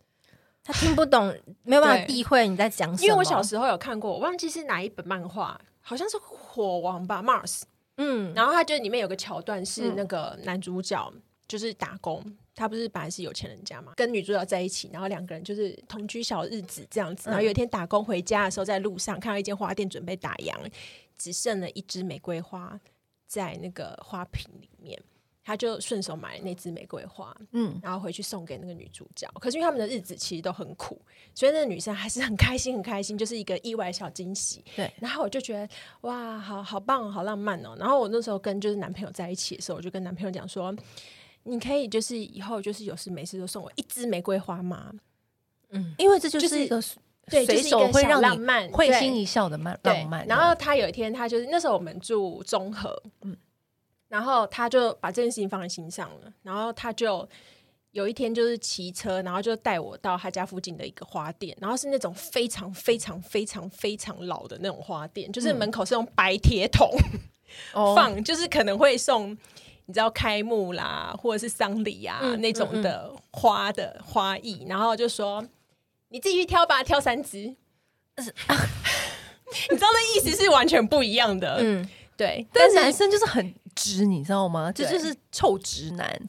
[0.64, 3.08] 他听不懂，没有办法意会你在讲什么。
[3.08, 7.62] 因为我小时候有看过，我忘记是哪一本漫画，好像是火王吧，Mars。
[7.98, 11.12] 嗯，然后他就里面有个桥段是那个男主角
[11.48, 12.22] 就是打工，
[12.54, 17.30] 他不是本来是有钱人家嘛，跟女主角在一起，然后两个人就是同居小日子这样子。
[17.30, 20.54] 然后有一天打工回家的时候，在路上看到一间花店准备打烊。
[21.18, 22.80] 只剩了一支玫瑰花
[23.26, 25.02] 在那个花瓶里面，
[25.44, 29.28] 他就顺手买了那支玫瑰花，嗯，然后回去送给那个女主角。
[29.40, 31.02] 可是因为他们的日子其实都很苦，
[31.34, 34.64] 所以那个女生还是很开心，很开心，就是一个意外小惊喜。
[34.76, 35.68] 对，然后我就觉得
[36.02, 37.76] 哇，好好棒，好浪漫哦。
[37.80, 40.76] 然后我那时候跟就是男朋友在一起的时候，我就跟男朋友讲说，
[41.44, 44.94] 你可以就是以后就是有事没事都送我一支玫瑰花吗？
[45.70, 46.82] 嗯，因为这就是一个。
[47.30, 50.26] 对，随手会让你会心一笑的漫浪漫。
[50.28, 53.36] 然后他有一天，他就是那时候我们住中和，嗯，
[54.08, 56.32] 然后他就把这件事情放在心上了。
[56.42, 57.28] 然后他就
[57.92, 66.90] 有一天就是骑车，然后就带我到他家附近的一个花店，然后是那种非常非常非常非常老的那种花店，就是门口是用白铁桶、
[67.74, 69.32] 嗯、 放，就是可能会送
[69.86, 75.46] 你知道开幕啦，或者是丧礼啊、嗯、那种的花的花艺，然后就说。
[76.10, 77.38] 你自己去挑吧，挑三只。
[79.70, 81.58] 你知道那意思是完全不一样的。
[81.60, 82.46] 嗯，对。
[82.52, 84.72] 但是男生就是很直，你知道吗？
[84.72, 86.20] 这就，是臭直男。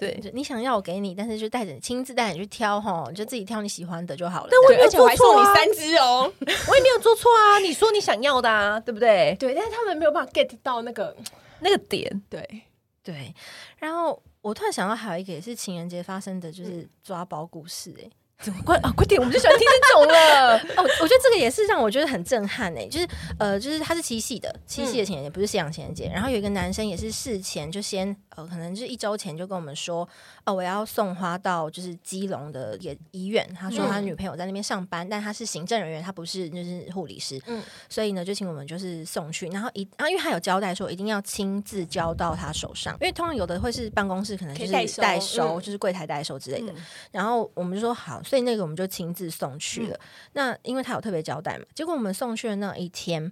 [0.00, 4.48] 对，你想要我给你，但是就带着亲自带你去挑哈，你就自己挑你喜欢的就好了。
[4.50, 7.58] 但我也没有做错你三只哦， 我也没有做错啊。
[7.58, 9.36] 你说你想要的啊，对不对？
[9.38, 11.14] 对，但是他们没有办法 get 到那个
[11.60, 12.22] 那个点。
[12.30, 12.62] 对
[13.02, 13.32] 对。
[13.78, 18.10] 然后我突然想到还有一个也是情人节发生的就是抓包故事哎、欸。
[18.44, 18.92] 怎么快啊！
[18.94, 20.58] 快点，我们就喜欢听这种了。
[20.76, 22.88] 哦，我觉得这个也是让我觉得很震撼诶、欸。
[22.88, 26.10] 就是呃，就是他是七夕的，七夕的情人节不是西洋情人节。
[26.12, 30.06] 然后有一个男生也是事前就先呃，可能就是一周前就跟我们说，
[30.44, 33.48] 哦，我要送花到就是基隆的也医院。
[33.58, 37.40] 他说他女朋友在那边上班，但他是行政人员，他不是就是护理师。
[37.46, 39.48] 嗯，所以呢，就请我们就是送去。
[39.48, 46.70] 然后一啊，因为他有交代说一定要亲自交到他手上，因为通常有的会是办公室可能就是代收，代收就是柜台代收之类的。
[46.72, 46.76] 嗯、
[47.10, 48.20] 然后我们就说好。
[48.34, 49.94] 所以那个我们就亲自送去了。
[49.94, 50.00] 嗯、
[50.32, 53.30] 那因为他有特别交代嘛，结果我们送去的那一天，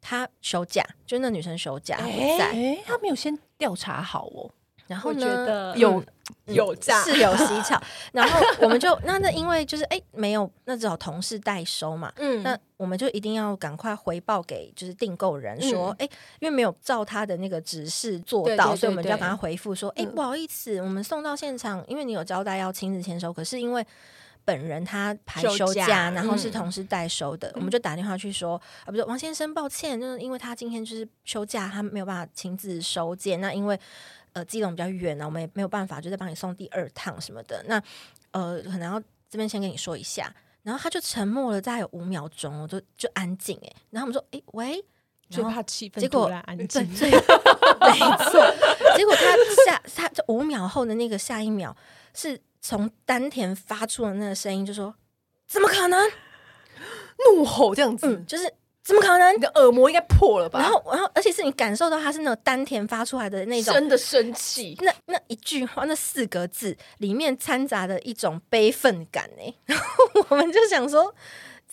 [0.00, 4.48] 他休假，就那女生休假不在，欸、他没有先调查好哦。
[4.86, 5.98] 然后呢，觉得有、
[6.46, 7.82] 嗯、有诈是有蹊跷。
[8.12, 23.84] 然后我们就那那因为就是哎、欸、没有那只好同事代收嘛，嗯，那我们就一定要赶快回报给就是订购人说，哎、嗯欸，因为没有照他的那个指示做到，对对对对，所以我们就要赶快回复说，哎、欸，不好意思，我们送到现场，因为你有交代要亲自签收，可是因为。
[24.44, 33.40] 本人他排休假，然后是同事代收的，嗯、我们就打电话去说啊，不是王先生，抱歉，就是因为他今天就是休假，他没有办法亲自收件。
[33.40, 33.78] 那因为
[34.34, 37.64] 呃基隆比较远呢，我们也没有办法，就再帮你送第二趟什么的。
[37.66, 37.82] 那
[38.32, 40.30] 呃可能要这边先跟你说一下，
[40.62, 44.84] 然后他就沉默了，大概有五秒钟，我就就安静哎，然后我们说哎喂，
[45.30, 47.10] 就怕气氛突然安静，对，
[47.80, 47.98] 没
[48.30, 51.74] 错，结果他下他这五秒后的那个下一秒
[52.12, 52.38] 是。
[52.66, 54.94] 从丹田发出的那个声音，就说
[55.46, 56.10] ：“怎么可能？”
[57.28, 58.50] 怒吼这样子，嗯、就是
[58.82, 59.34] 怎么可能？
[59.36, 60.60] 你的耳膜应该破了吧？
[60.60, 64.78] 然后，然后，而且是你感受到它是那种丹田发出来的那种真的生气。
[64.80, 69.54] 那那一句话，那四个字里面掺杂的一种悲愤感呢。
[69.66, 69.86] 然后
[70.30, 71.14] 我们就想说。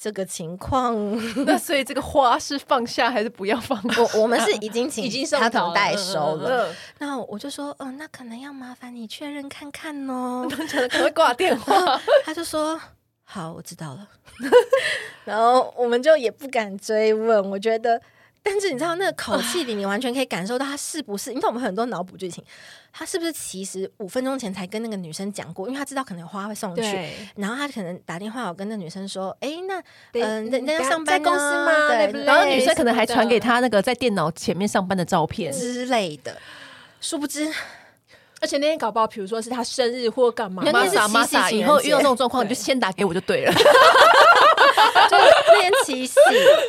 [0.02, 0.98] 这个情况，
[1.46, 4.02] 那所以这个花是放下还是不要放下？
[4.02, 6.66] 我我们是 已经请已经他同代收了。
[6.66, 10.48] 嗯、那我就说，嗯，那可能要麻烦你确认看看哦。
[10.50, 12.02] 可能会挂电话。
[12.26, 12.82] 他就说，
[13.24, 14.08] 好，我知道了。
[15.24, 18.02] 然后我们就也不敢追问，我觉得。
[18.44, 21.32] 但是你知道那个口气里，你完全可以感受到他是不是？
[21.32, 22.44] 因为我们很多脑补剧情，
[22.92, 25.68] 他是不是其实五分钟前才跟那个女生讲过？
[25.68, 26.82] 因为他知道可能有花会送去，
[27.36, 29.80] 然后他可能打电话有跟那女生说：“哎，那
[30.20, 31.88] 嗯，人家要上班在公司吗？
[31.90, 36.36] 对，然后女生可能还传给他那个在电脑前面上班的照片之类的。
[37.00, 37.48] 殊不知，
[38.42, 43.54] 而且那天搞不好，比如说是他生日或干嘛，玛莎玛莎，以后遇到这种状况，你就先打给我就对了。
[45.10, 46.20] 就是那天七夕，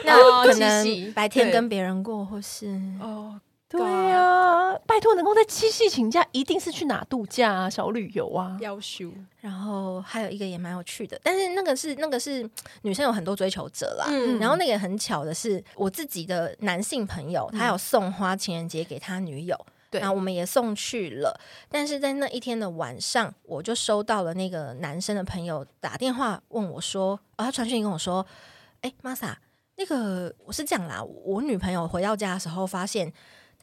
[0.05, 2.67] 那可能白天跟别人过，或是
[3.01, 3.41] 哦。
[3.69, 9.11] 对啊，拜托，能够在七夕请假，一定是去哪度假啊，小旅游啊，要修。
[9.41, 12.47] 然后还有一个也蛮有趣的，但是那个是那个是
[12.83, 14.05] 女生有很多追求者啦。
[14.11, 21.39] 嗯，然后那个很巧的是，我自己的男性朋友，他有送花情人节给他女友，嗯，然后我们也送去了。
[21.69, 28.27] 但是在那一天的晚上，我就收到了那个男生的朋友打电话问我说：“哦，他传讯跟我说，
[28.81, 29.35] 哎，Masa，
[29.77, 33.13] 那个我是这样啦，我女朋友回到家的时候发现。”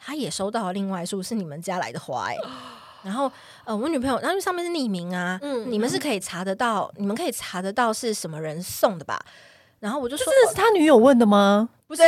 [0.01, 2.41] 她也收到了另外一束是你们家来的花哎、欸，
[3.03, 3.29] 然后
[3.65, 9.19] 呃，我女朋友，然后上面是匿名啊，嗯，你们是可以查得到，你们可以查得到是什么人送的吧？
[9.79, 11.69] 然后我就说，这是他女友问的吗？
[11.87, 12.07] 不是，就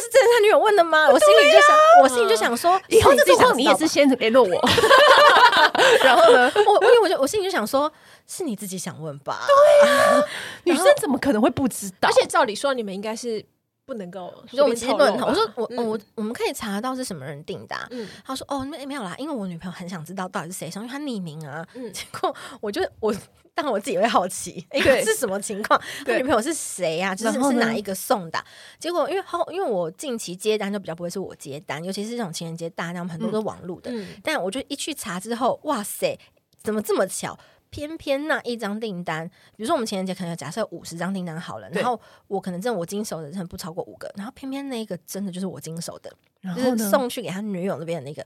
[0.00, 1.08] 是这是他女友问的吗？
[1.08, 4.50] 我心里就想，我心里就想说，以后这种话你也是先联络我，
[6.04, 7.90] 然后呢，我因为我就我心里就想说，
[8.26, 9.46] 是你自己想问吧？
[9.46, 10.22] 对啊，
[10.64, 12.08] 女生怎么可能会不知道？
[12.08, 13.44] 而且照理说，你们应该是。
[13.92, 17.86] 不能够，所以我们其实论坛，我说我、嗯、我我们可以查得到是什么人订的、啊。
[17.90, 21.66] 嗯，他说哦，没没有啦，因为我女朋友很想知道到底是谁送，因为她匿名啊。
[21.74, 23.14] 嗯， 结果我就我
[23.54, 25.78] 但我自己会好奇，哎、欸， 是什么情况？
[26.06, 27.14] 他女朋友是谁啊？
[27.14, 28.44] 就是是哪一个送的、啊？
[28.78, 33.90] 结果因为后因为我近期接单就比较不会是我接单，尤其是这种情人节大单，很多都网路的。
[33.92, 36.18] 嗯，但我就一去查之后，哇塞，
[36.62, 37.38] 怎么这么巧？
[37.72, 46.14] 偏偏那一张订单，比如说我们情人节可能假设五十张订单好了，然后我可能真的我经手的真的不超过五个，然后偏偏那一个真的就是我经手的，
[46.54, 48.24] 就是送去给他女友那边的那个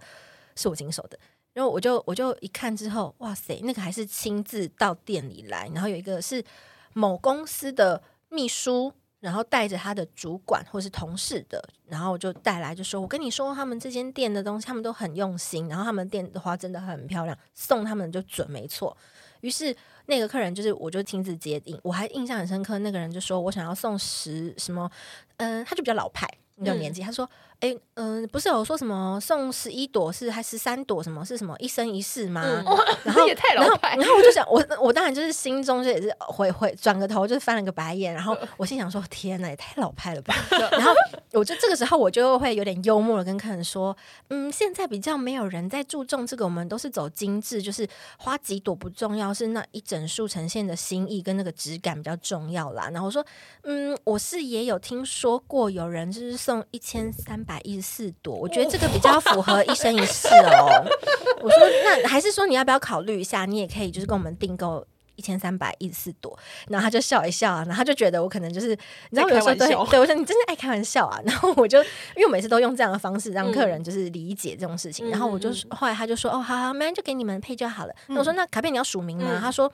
[0.56, 1.16] 是我经手的，
[1.52, 6.44] 然后我就我就一看之后，哇塞，那个还是亲自到店里来，然后有一个是
[6.92, 18.96] 某公司的秘书，然后带着他的主管或是同事的，然后就带来就说，我跟你说，他们这间店的东西他们都很用心，然后他们店的花真的很漂亮，送他们就准没错。
[19.40, 19.74] 于是
[20.06, 22.78] 那个客人就是，我就亲自接应，我还印象很深刻。
[22.80, 24.90] 那个人就说我想要送十什么，
[25.38, 27.28] 嗯、呃，他就比较老派，有年纪，嗯、他说。
[27.60, 32.42] 哎，嗯、呃，不是有说什么送十一朵是还十三朵什么是什么一生一世吗？
[32.44, 40.34] 嗯、然后也太老派，然后我就想，我我当然就是心中就也是回回转个头就是翻了个白眼，然后我心想说天哪，也太老派了吧！
[40.70, 40.92] 然后
[41.32, 43.96] 我就这个时候我就会有点幽默的跟客人说，
[44.28, 47.88] 嗯，现在比较没有人在注重这个，我们都是走精致，就是
[48.18, 52.90] 花几朵不重要，是那一整束呈现的心意跟那个质感比较重要啦。
[52.92, 53.24] 然后我说，
[53.62, 57.45] 嗯，我是也有听说过有人就是送一千三。
[57.46, 60.84] 百一十四朵，我觉得这个比较符合一生一世哦。
[61.40, 63.46] 我说，那还是说你要不要考虑一下？
[63.46, 66.36] 你也可以就是跟我们订购一千三百一十四朵。
[66.68, 68.68] 然后他就笑一笑啊，然后他就觉得我可能就是
[69.10, 71.20] 你知道，我有时候对对，我说你真的爱开玩笑啊。
[71.24, 75.08] 然后我就因为我每次都用这样的方式让客人就是理解这种事情。
[75.08, 77.94] 嗯、然后我就后来他就说哦，好好，没人就给你们配就好了。
[78.08, 79.26] 嗯、那我说那卡片你要署名吗？
[79.30, 79.72] 嗯、他说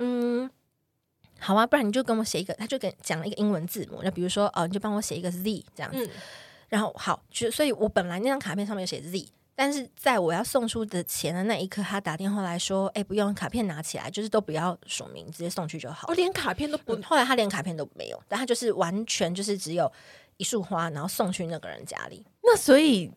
[0.00, 0.50] 嗯，
[1.38, 2.52] 好啊，不然你就跟我写一个。
[2.54, 6.04] 他就给讲了一个英文字母，那比如说哦，你就帮我写一个 Z 这样子。
[6.04, 6.10] 嗯
[6.74, 17.02] 然后好，就所以，我本来那张卡片上面有写 Z，但是在我要送出的钱的那一刻，他打电话来说：“哎，不用卡片拿起来，就是都不要署名，直接送去就好。”我连卡片都不、嗯。
[17.04, 19.88] 后来他连卡片都没有，但他就是完全就是只有
[20.36, 22.26] 一束花，然后送去那个人家里。
[22.42, 23.08] 那所以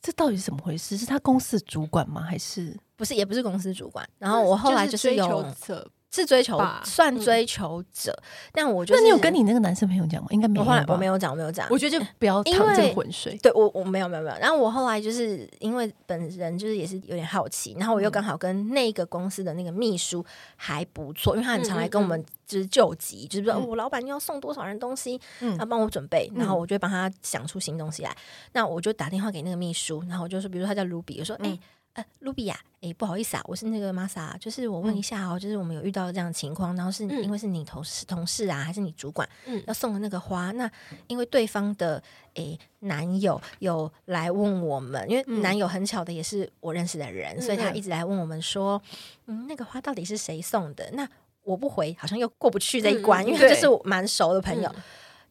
[0.00, 0.96] 这到底是怎么回事？
[0.96, 2.22] 是他公司主管吗？
[2.22, 3.16] 还是不是？
[3.16, 4.08] 也不是公司主管。
[4.16, 5.44] 然后我后来就是有。
[5.66, 5.84] 是
[6.26, 10.28] 追求，算追求者，嗯、但我觉得、就是、那你有跟你那个男生朋友讲吗？
[10.30, 10.60] 应该没有。
[10.60, 11.66] 我后来我没有讲，我没有讲。
[11.70, 13.34] 我觉得就不要 趟这个浑水。
[13.42, 14.36] 对我，我没有没有没有。
[14.36, 20.22] 然后我后来就是因为本人就是也是有点好奇，然后我又刚好跟那个公司的那个秘书
[20.56, 25.18] 还不错，因为他很常来跟我们就是救急，嗯嗯嗯就是说我老板要送多少人东西，
[25.58, 28.10] 他，帮我准备，然后我就帮他想出新东西来。
[28.10, 28.16] 嗯、
[28.52, 31.48] 那我就打电话给那个秘书，然后我就说，比如说他叫卢比，我说哎。
[31.48, 31.60] 欸
[31.94, 40.70] 呃，卢比亚，哎，不好意思啊，我是那个玛莎，就是我问一下哦，嗯、就是我们有遇到这样的情况，然后是因为是你同事、嗯、同事啊，还是你主管，嗯，要送的那个花，那
[41.06, 42.02] 因为对方的
[42.32, 48.80] 诶男友有来问我们，因为男友很巧的也是我认识的人，嗯、所以他一直来问我们说，
[49.26, 50.90] 嗯，那个花到底是谁送的？
[50.94, 51.06] 那
[51.42, 54.74] 我不回，好像又过不去这一关，嗯、因为他就是蛮熟的朋友。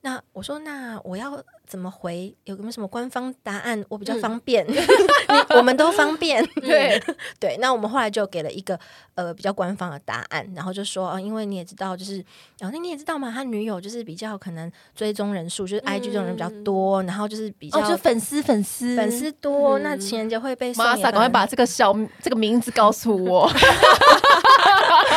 [0.02, 2.36] 嗯那我说，那我要怎么回？
[2.46, 3.86] 有没有什么官方答案？
[3.88, 4.66] 我比较方便，
[5.30, 6.44] 嗯、我们都方便。
[6.60, 7.00] 对
[7.40, 8.80] 对，那我们后来就给了一个
[9.14, 12.16] 呃比较官方的答案，然后就说啊、呃，因为你也知道，就是
[12.58, 20.84] 然后那你也知道嘛，他女友就是比较可能追踪人数，就是 IG 这种人比较多，嗯、然后就是比较、哦、就粉丝粉丝粉丝多，嗯、那情人节会被送。
[20.84, 23.48] 玛莎，赶快把这个小这个名字告诉我。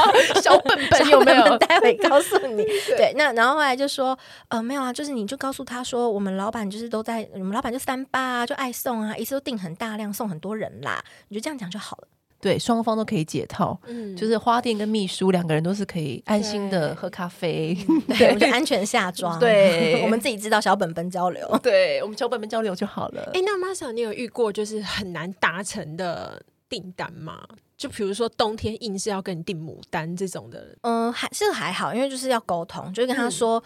[0.43, 1.59] 小本本有没有？
[1.59, 2.65] 待会告诉你。
[2.97, 12.09] 对，那然后后来就说，呃，没有啊，就是你就告诉他说，我们老板就是都在，我们老板就三八啊，就爱送啊，一次都订很大量，送很多人啦，你就这样讲就好了。
[12.41, 13.81] 对，双方都可以解套。
[13.87, 17.75] 嗯，就是花店跟秘书两个人都是可以安心的喝咖啡，
[18.19, 19.41] 对，我们就安全下妆。
[19.41, 23.31] 对， 我们自己知道小本本交流，对我们小本本交流就好了。
[23.33, 27.47] 哎，那 Masa，你有遇过就是很难达成的订单吗？
[27.77, 33.59] 就比如说冬天硬是要跟你订牡丹这种的，嗯，还是还好，因为就是要沟通，就跟他说。
[33.59, 33.63] 嗯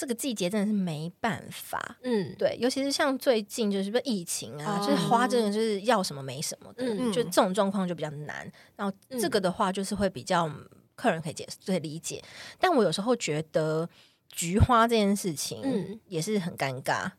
[0.00, 8.50] 这个季节真的是没办法，嗯，对，尤其是像最近就是不是疫情啊，哦、就是花真的就是要什么没什么的，嗯，就这种状况就比较难。
[8.76, 10.50] 然后这个的话就是会比较
[10.94, 12.24] 客人可以解释、可以理解，
[12.58, 13.86] 但我有时候觉得
[14.30, 17.10] 菊花这件事情也是很尴尬。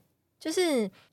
[0.42, 0.62] 就是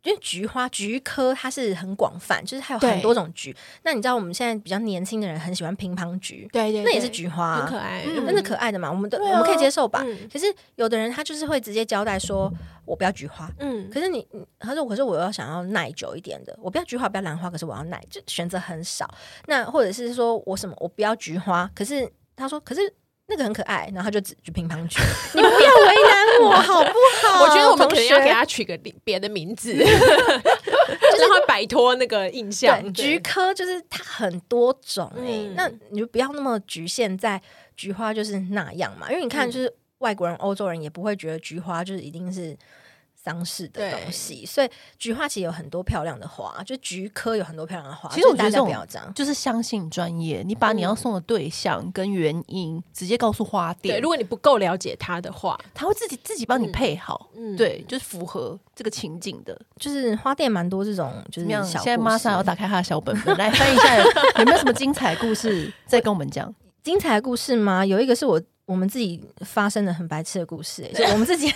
[0.04, 3.54] 因为菊花菊科它是很广泛，就是它有很多种菊。
[3.82, 8.90] 那你知道我们现在比较年轻的人很喜欢乒乓菊，对对，那也是菊花，很可爱，真的可爱的嘛。
[8.90, 10.02] 我们的我们可以接受吧？
[10.32, 12.50] 可是有的人他就是会直接交代说，
[12.86, 13.90] 我不要菊花，嗯。
[13.90, 14.26] 可是你
[14.58, 19.06] 他说，可是我要想要耐久一点的，我不要菊花，不要兰花，可是我要耐，就选择很少。
[19.44, 22.94] 那或者是说我什么，我不要菊花，可是他说，可是。
[23.30, 25.02] 那个很可爱，然后他就只就乒乓球，
[25.34, 26.90] 你不要为难我 好不
[27.22, 27.42] 好？
[27.44, 29.92] 我觉得我们可能要给他取个别的名字， 就是
[31.20, 32.82] 让他摆脱那个印象。
[32.82, 37.40] 对，菊科就是它很多种哎、欸，嗯、那你就不要那么局限在
[37.76, 42.56] 菊花就是那样嘛，因为你看，就是外国人、欧洲人也不会觉得菊花就是一定是。
[43.28, 48.08] 当时的东西，所以菊花其实有很多漂亮的花，就菊科有很多漂亮的花。
[48.08, 48.74] 其实我觉得这种
[49.14, 53.96] 就是相信专业，你把你要送的对象跟原因、嗯、直接告诉花店。
[53.96, 57.28] 对，如果你不够了解他的话，他会自己自己帮你配好。
[57.36, 59.60] 嗯，对，就是符合这个情景的。
[59.76, 63.98] 就是花店蛮多这种，就是小现在 Masa 要打开他的小本本来翻一下，
[64.40, 66.54] 有没有什么精彩故事再跟我们讲？
[66.82, 67.84] 精彩的故事吗？
[67.84, 71.52] 有一个是我我们自己发生的很白痴的故事、欸，就我们自己。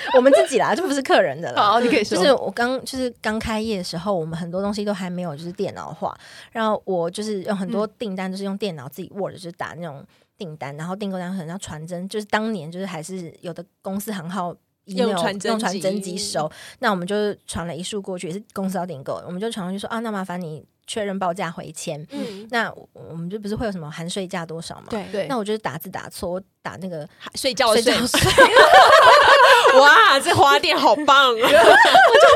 [0.14, 1.62] 我们自己啦，这不是客人的啦。
[1.62, 2.16] 好，你可以说。
[2.16, 6.16] 就是我刚就是刚开业的时候，我们很多东西都还没有就是电脑化，
[6.52, 10.04] 然后我就是有很多订单，就是用电脑自己 Word 就是打那种
[10.36, 14.54] 订单，然后订购单可能要传真，就是当年就是还是有的公司行号
[14.86, 20.64] 用传用传真机收，那我们就传了一束过去，也是公司要订购，我们就传过去说啊，那麻烦你。
[20.88, 24.86] 确认报价回签，嗯，那我们就不是会有什么含税价多少嘛？
[24.88, 28.20] 对对，那我就是打字打错，我打那个睡觉睡觉睡。
[29.78, 31.28] 哇，这花店好棒！
[31.36, 31.46] 我就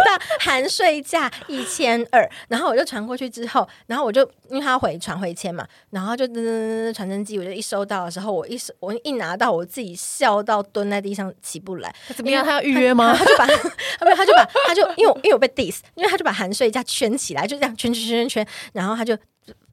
[0.04, 11.94] 打含税价一千二，然后我就传过去之后，然后我就因为他回传回签嘛，然后就噔噔噔噔传真机，我就一收到的时候，我一收我一拿到，我自己笑到蹲在地上起不来。
[12.14, 12.44] 怎么样？
[12.44, 13.16] 他要预约吗？
[13.16, 18.41] 他就把他没他就把 他就因为因为我被 diss，因为他就把含税价圈起来，就这样圈圈圈圈圈。
[18.72, 19.16] 然后他就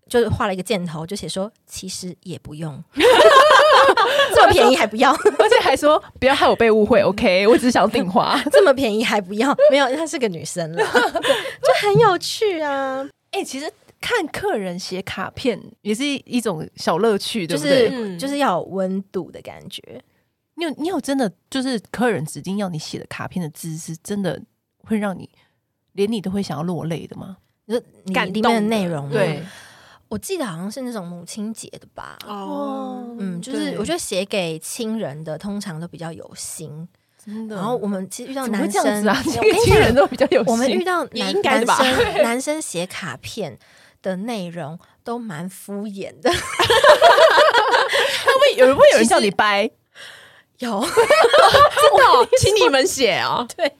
[0.07, 2.84] 就画了一个箭头，就写说其实也不用
[4.36, 7.01] 这么便宜还不要，而且还说不要害我被误会。
[7.01, 9.55] OK，我只是想订花，这么便宜还不要？
[9.70, 13.07] 没有，她是个女生了， 就很有趣啊。
[13.32, 18.17] 哎、欸，其实看客人写卡片也是一种小乐趣，就是、对不对？
[18.17, 20.01] 就是要有温度的感觉。
[20.55, 24.41] 你有你有真的就是客人指定要你写的卡片的字是真的
[24.84, 25.30] 会让你
[25.93, 27.38] 连你都会想要落泪的吗？
[27.70, 27.78] 就
[28.26, 29.43] 里面的内容，对，
[30.07, 32.17] 我记得好像是那种母亲节的吧。
[32.26, 36.89] 哦，嗯，就是我觉得写给亲人的通常都比较有心，
[37.24, 37.55] 真的。
[37.55, 40.51] 然后我们其实遇到男生啊，亲人都比较有心。
[40.51, 43.59] 我们遇到男男生 男生写卡片
[44.01, 46.32] 的内容都蛮敷衍的。
[46.32, 46.38] 会
[48.34, 49.70] 不会有人会有人叫你掰？
[50.57, 53.47] 有， 真的， 请你们写啊。
[53.55, 53.72] 对。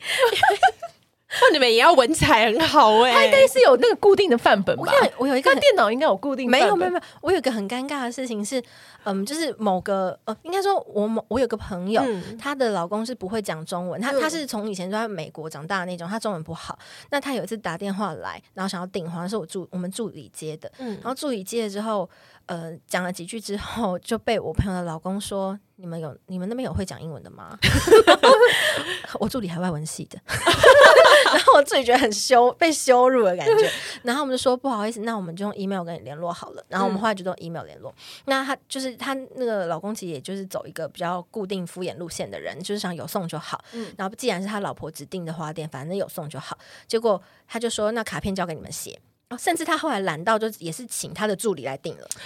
[1.32, 4.84] 那你们也要文采很好哎、欸，他应该是有那个固定的范本吧？
[4.84, 7.04] 我看我有一个电脑应该有固定，没有没有没有。
[7.22, 8.62] 我有一个很尴尬的事情是，
[9.04, 12.02] 嗯，就是某个呃，应该说我某我有个朋友，
[12.40, 16.78] 她、嗯、的老公是不会讲中文，他他是从以前就在美国长大的那种，他中文不好。
[17.12, 22.10] 那他有一次打电话来，然后想要订花，是我助我们助理接的，嗯，然后助理接了之后，
[22.50, 25.58] 呃，讲了几句之后，就被我朋友的老公说。
[25.82, 27.58] 你们有你们那边有会讲英文的吗？
[29.18, 33.72] 我助理还外文系的， 然后我自己觉得很羞，被羞辱的感觉。
[34.04, 36.66] 然后我们就说不好意思，那我们就用 email 跟你联络好了。
[36.68, 37.89] 然后我们后来就用 email 联络。
[37.91, 37.95] 嗯、
[38.26, 43.64] 那他就是他那个老公，其实也就是走一个比较固定敷衍路线的人，就是想有送就好。
[43.72, 46.58] 嗯、然后既然是他老婆指定的花店，反正有送就好。
[46.89, 49.00] 结果他就说，那卡片交给你们写。
[49.38, 52.08] 甚至他后来懒到就也是请他的助理来订了。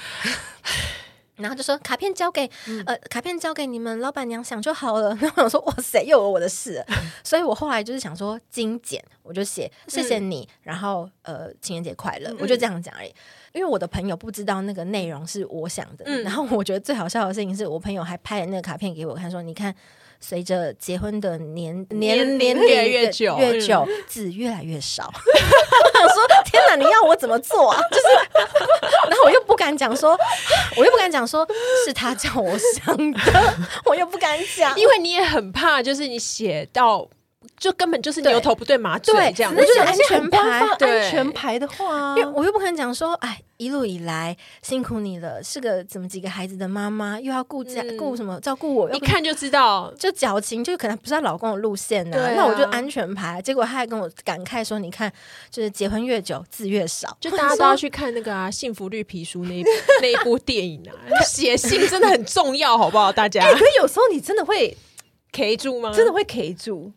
[1.36, 5.18] 然后就说卡片交给、嗯、呃卡片交给你们老板娘想就好了。
[5.20, 6.84] 然 后我说哇塞，又有我的事。
[6.88, 13.12] 嗯、 所以我后来就是想说精简，我就写谢谢你，嗯、然后呃情人节快乐，嗯、我就这样讲而已。
[13.52, 16.06] 因为我的朋友不知道那个内容是我想的。
[16.06, 19.76] 嗯、然后我觉得最好笑的事情是我朋友还拍了那个卡片给我看，说你看，
[20.26, 25.12] 随着结婚的年年年龄越来越久，越久字越来越少。
[25.94, 27.78] 想说，天哪，你要我怎么做啊？
[27.92, 28.06] 就是，
[29.10, 30.18] 然后我又不敢讲说，
[30.78, 31.46] 我又不敢讲说
[31.86, 33.20] 是他叫我想的，
[33.86, 37.10] 我又不敢讲，因为你也很怕，就是你写到。
[37.64, 40.40] 就根本就是牛头不对马嘴这样，那就是安全牌。
[40.82, 52.34] 安全牌的话，因为我又不可能讲说，哎，一路以来辛苦你了，是个怎么几个孩子的妈妈，又要顾家顾什么照顾我，一看就知道就矫情，就可能不是她老公的路线呢。
[52.36, 53.42] 那我就安全牌。
[53.42, 55.10] 结果他还跟我感慨说，你看，
[55.50, 59.64] 就是结婚越久字越少，就大家都要去看那个啊《幸福绿皮书》那一
[60.04, 60.92] 那一部电影啊，
[61.24, 63.10] 写信真的很重要，好不好？
[63.10, 64.76] 大家， 可是有时候你真的会
[65.32, 65.94] K 住吗？
[65.96, 66.92] 真的会 K 住。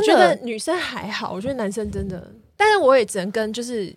[0.00, 3.94] 我觉得女生还好，我觉得男生真的，但是我也只能跟就是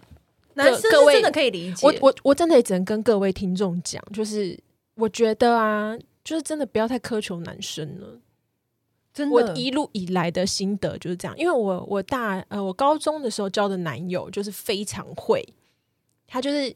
[0.53, 1.85] 男生各位真的可以理解。
[1.85, 4.59] 我我我真的也只能跟各位听众讲，就是
[4.95, 8.19] 我觉得啊，就是真的不要太苛求男生了。
[9.13, 15.43] 真的，我一路以来的心得就是这样，因为我我大呃我高中的时候交的男友就是非常会，
[16.27, 16.75] 他就是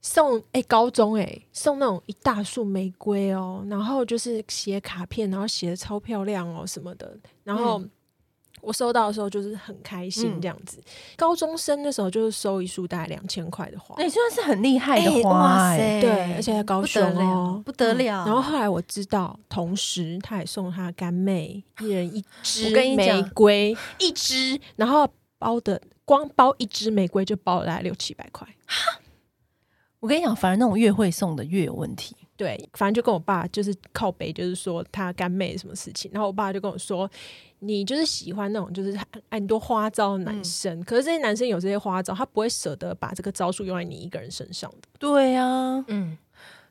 [0.00, 7.80] 送哎、欸、高中哎、欸、送那种一大束玫瑰哦，然后就是写卡片，然后写的超漂亮哦什么的，然后。
[7.80, 7.90] 嗯
[8.60, 10.78] 我收到的时候就是很开心这样子。
[10.78, 10.84] 嗯、
[11.16, 18.24] 高中生的时候就是收一束大概两千块的花，那算是很厉害的花，欸，欸、对，而且在高雄哦，不得了。
[18.26, 28.48] 然后后来我知道，同时他也送他干妹一人一支玫瑰，一支，然后包的光包一支玫瑰就包了大概六七百块。
[30.00, 32.16] 我跟你讲，反而那种越会送的越有问题。
[32.36, 37.10] 对，反正就跟我爸就是靠北，就是说他干妹什么事情，然后我爸就跟我说。
[37.60, 38.96] 你就是喜欢那种就是
[39.30, 44.88] 很多花招的男生，嗯、可是这些男生有这些花招，他不会舍得把这个招数用在你一个人身上的。
[44.98, 46.18] 对呀、啊，嗯，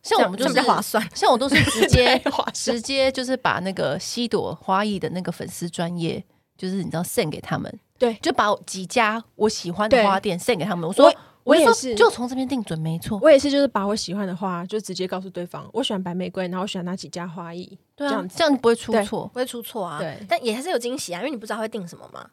[0.04, 2.22] 像我们就是划算，像我都是直接
[2.54, 6.24] 直接就是把那个西朵花艺的那个粉丝专业，
[6.56, 11.08] 就是你知道 send 给他们，对，就把几家我喜欢的花店 send 给他们，我说。
[11.08, 11.16] 我
[11.54, 13.20] 也是，就从这边定准，没错。
[13.22, 20.00] 我也是，就是把我喜欢的花，就直接告诉对方，我喜欢白玫瑰，然后我喜欢哪几家花艺，对啊，这样子，这样不会出错，不会出错啊。
[20.00, 22.28] 对，但也还是有惊喜啊，因为你不知道会定什么嘛。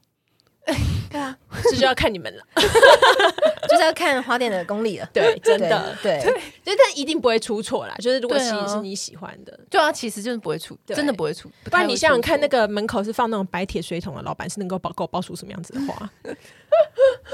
[1.10, 2.42] 对啊，这就要看你们了，
[3.68, 5.08] 就是要看花店的功力了。
[5.12, 7.94] 对，真的，对，对，但一定不会出错啦。
[7.98, 11.50] 就是如果其实是你喜欢的，对啊，其实就是不会出，真的不会出。
[11.64, 16.10] 不然你想想看，那个门口是放那种白铁水桶的老板，是能够包给我包出什么样子的花？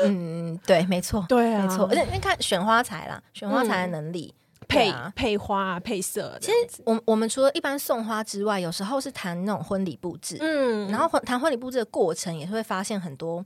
[0.03, 1.87] 嗯，对，没错，对啊，没错。
[1.91, 4.35] 而且你看选花材啦，选花材的能力。
[4.69, 13.45] 配配花配色，其实我我们除了一般送花之外，有时候是谈那种婚礼布置，嗯，然后谈婚礼布置的过程，也是会发现很多，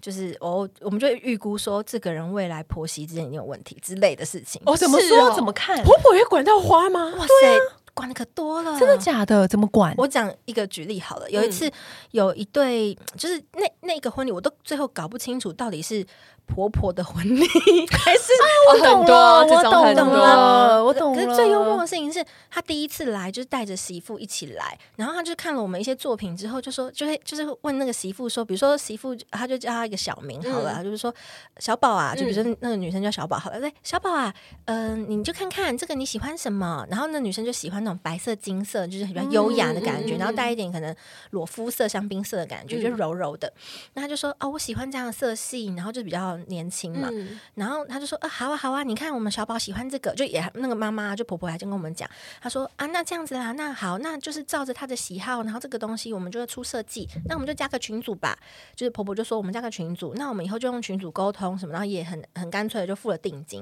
[0.00, 4.60] 就是哦，我们就会预估说这个人未来婆媳之间一定有问题之类的事情。
[4.66, 5.32] 哦，怎么说？
[5.34, 5.82] 怎么看？
[5.84, 7.12] 婆婆也管到花吗？
[7.16, 7.58] 哇塞，
[8.00, 9.46] 管的可多了，真的假的？
[9.46, 9.94] 怎么管？
[9.98, 11.70] 我讲一个举例好了，有一次
[12.12, 16.06] 有一对，就是那那个婚礼，我都最后搞不清楚到底是。
[16.46, 17.46] 婆婆的婚礼
[17.92, 18.32] 还是
[18.72, 21.24] 我懂了，我懂了，我懂了。
[21.24, 31.14] 可是最幽默的事情是他第一次来就是带着媳妇一起来，然后他就看了我们一些作品之后，就说就会就是问那个媳妇说，比如说媳妇他就叫他一个小名好了，就是说
[31.58, 34.34] 小宝啊，就比如说那个女生叫小宝好了，对，小宝啊，
[34.64, 36.84] 嗯，你就看看这个你喜欢什么？
[36.90, 40.94] 然后那女生就喜欢那种白色金色，就是比较优雅的感觉，然后带一点可能
[41.30, 43.52] 裸肤色、香槟色的感觉，就柔柔的。
[43.94, 46.30] 那他就说哦，我喜欢这样的色系，然后就比较。
[46.46, 52.08] 年轻嘛，嗯、然后他就说啊，好啊，好啊，你看我们小宝喜欢这个，就也那个妈妈就婆婆还就跟我们讲，
[52.40, 58.36] 她说啊，那这样子啦，那好，那就是照着他的喜好，然后这个东西我们就会出设计，那我们就加个群组吧。
[58.74, 63.60] 就是婆婆就说我们加个群组，那我们以后就用群组沟通什么，然后也很很干脆的就付了定金。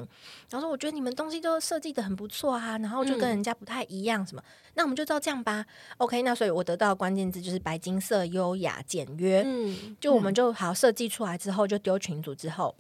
[0.49, 5.65] 然后说我觉得你们东西都设计的很不错啊，然后就跟人家不太一样什么，嗯、那我们就照这样吧。
[5.97, 9.43] OK，那所以我得到的关键字就是白金色、优雅、简约。
[9.45, 12.75] 嗯，就我们就好设计出来之后就丢群组之后。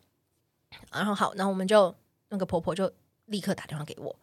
[0.92, 1.94] 然后好，然后我们就
[2.28, 2.92] 那个婆婆就
[3.26, 4.14] 立刻打电话给我，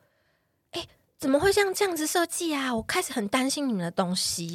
[0.71, 0.85] 哎，
[1.17, 2.75] 怎么会像这样子设计啊？
[2.75, 4.53] 我开始很担心你们的东西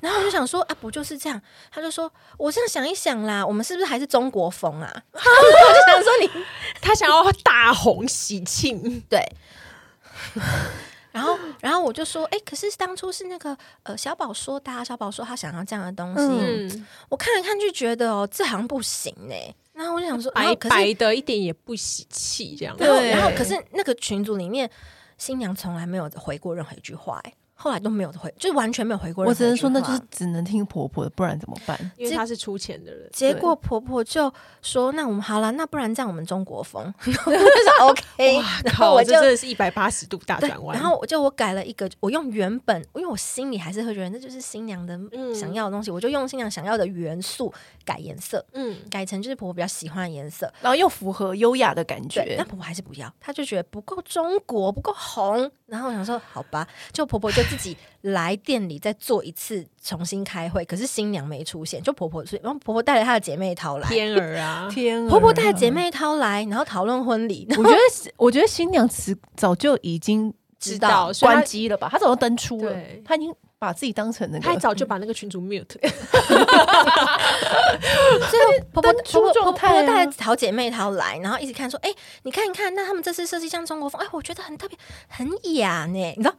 [0.00, 1.40] 然后我就想说啊，不就是这样？
[1.70, 4.86] 他就说，我这样想一想啦，我们是不是还是中国风啊？
[4.88, 6.44] 啊 我就想说你，
[6.82, 9.26] 他想要大红喜庆，对。
[11.12, 19.34] 然后，然后我就说，哎，可是当初是那个呃小宝说的啊，小宝说他想要这样的东西，嗯，我看来看去觉得哦，这好像不行呢。
[19.74, 22.76] 然后我就想说，白白的一点也不喜气，这样。
[22.76, 23.10] 对。
[23.10, 24.70] 然后，可是那个群组里面，
[25.16, 27.32] 新娘从来没有回过任何一句话，哎，
[27.62, 29.24] 后来都没有回，就是完全没有回过。
[29.24, 31.78] 我只能说，那就是只能听婆婆的，不然怎么办？
[31.96, 33.08] 因为她是出钱的人。
[33.12, 34.32] 结果婆婆就
[34.62, 37.20] 说：“那我们好了，那不然这样我们中国风 就是
[37.82, 40.76] OK。”然后我就真的是一百八十度大转弯。
[40.76, 44.98] 然后我就我改了一个，我用原本，因为我心里还是会觉得那就是新娘的
[45.32, 47.54] 想要的东西，我就用新娘想要的元素
[47.84, 52.34] 改颜色，嗯，改成就是婆婆比较喜欢的颜色，然后又符合优雅的感觉。
[52.36, 55.48] 但婆婆还是不要，她就觉得不够中国，不够红。
[55.66, 60.64] 然后我想说，好吧，就婆婆就自己来店里再做一次，重新开会。
[60.64, 67.46] 可是新娘没出现，就婆婆，然后婆婆带着她的姐妹淘来，天儿啊， 天儿，婆婆带着姐妹淘来，然后讨论婚礼。
[67.50, 71.88] 我觉得，我觉得新娘子早就已经知道关机了吧？
[71.90, 72.74] 她早就登出了，
[73.04, 73.34] 她已经。
[73.62, 75.64] 把自己当成那个，太早就把那个群主 mute。
[78.28, 81.94] 所以婆婆婆婆婆婆带好姐妹淘来，然后一直看说：“哎，
[82.24, 84.76] 你看一看，那他们这次设计像中国风，哎，我觉得很特别，
[85.08, 86.14] 很雅呢。
[86.16, 86.34] 你知道，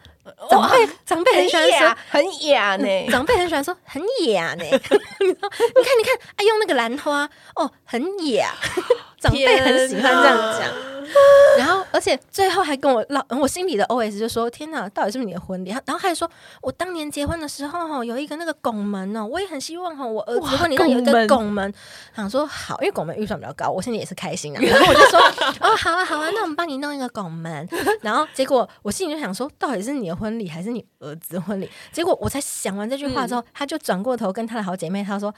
[0.50, 4.64] 长辈长辈很喜欢说很雅呢，长辈很喜欢说很雅呢。
[4.68, 8.04] 你看你看，哎，用那个兰花，哦，很
[8.34, 8.54] 雅。
[9.18, 10.70] 长辈很喜欢这样讲。”
[11.58, 16.30] 然后，而且最后还跟我老，我心里的 OS 就说：“天哪，到底是不是你的婚礼？”然后还说
[16.62, 21.74] ：“我当年结婚的时候，哈，有一个那个拱门哦，我也很希望哈，我儿子婚礼上有一个拱门。”
[22.16, 24.60] 想说好，因为拱门预算比较高，我心里也是开心啊。
[24.64, 25.20] 然后我就说
[25.62, 27.68] ：“哦，好啊，好啊，那我们帮你弄一个拱门。”
[28.02, 35.34] 然后结果我心里就想说：“到底是你的婚礼还是你儿子婚礼？”结果我才想完这句话之后，他就转过头跟他的好姐妹他说：“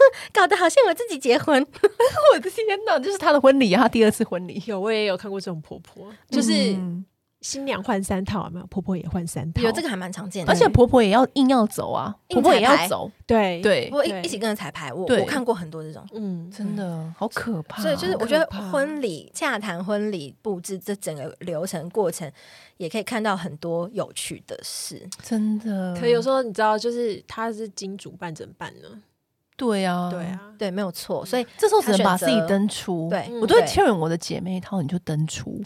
[0.32, 1.56] 搞得好像我自己结婚。”
[2.34, 4.62] 我的天哪，就是他的婚礼啊，他第二次婚礼。
[4.66, 6.76] 有，我也有看过这种婆婆，就是
[7.42, 13.60] 新娘换三套，没有婆婆也换三套，有这个还蛮常见的，而且婆婆也要硬要走啊，婆婆也要走，对。
[13.60, 17.82] 对，我一一起跟着彩排，我我看过很多这种，嗯，真的好可怕。
[17.82, 22.30] 所以就是我觉得婚礼洽谈婚礼布置这整个流程过程，
[22.78, 25.94] 也可以看到很多有趣的事，真的。
[26.00, 28.88] 可有时候你知道，就是他是金主办怎么办呢？
[29.56, 31.24] 对啊，对啊，对，没有错。
[31.24, 33.08] 所以这时候只能把自己登出。
[33.08, 35.58] 对，我都会劝我的姐妹套，你就登出。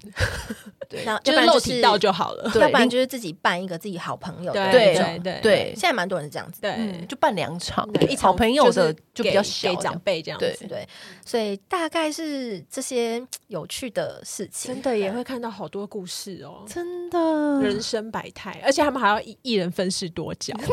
[0.89, 2.45] 对，然后就露体到就好了。
[2.55, 4.71] 要不然就是自己办一个自己好朋友的。
[4.71, 6.61] 对对对对，现在蛮多人是这样子。
[6.61, 10.67] 对，就办两场，一场朋友的就比较小，长辈这样子。
[10.69, 10.89] 对，
[11.25, 14.73] 所以大概是这些有趣的事情。
[14.73, 20.55] 真的也会看到好多故事哦，真的人生百态，而且他们还要一一人分饰多角。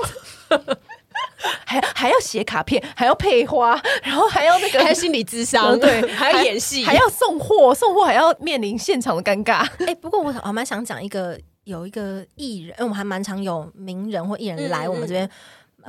[1.65, 9.65] 还还要写卡片，还要配花，然后还要那个，还要心理智商，对，还要演戏，还要送货，送货还要面临现场的尴尬。
[9.80, 15.30] 哎、欸，不过我我蛮想讲一个，有一个艺人，因为我们还蛮常有名人或艺人来我们这边。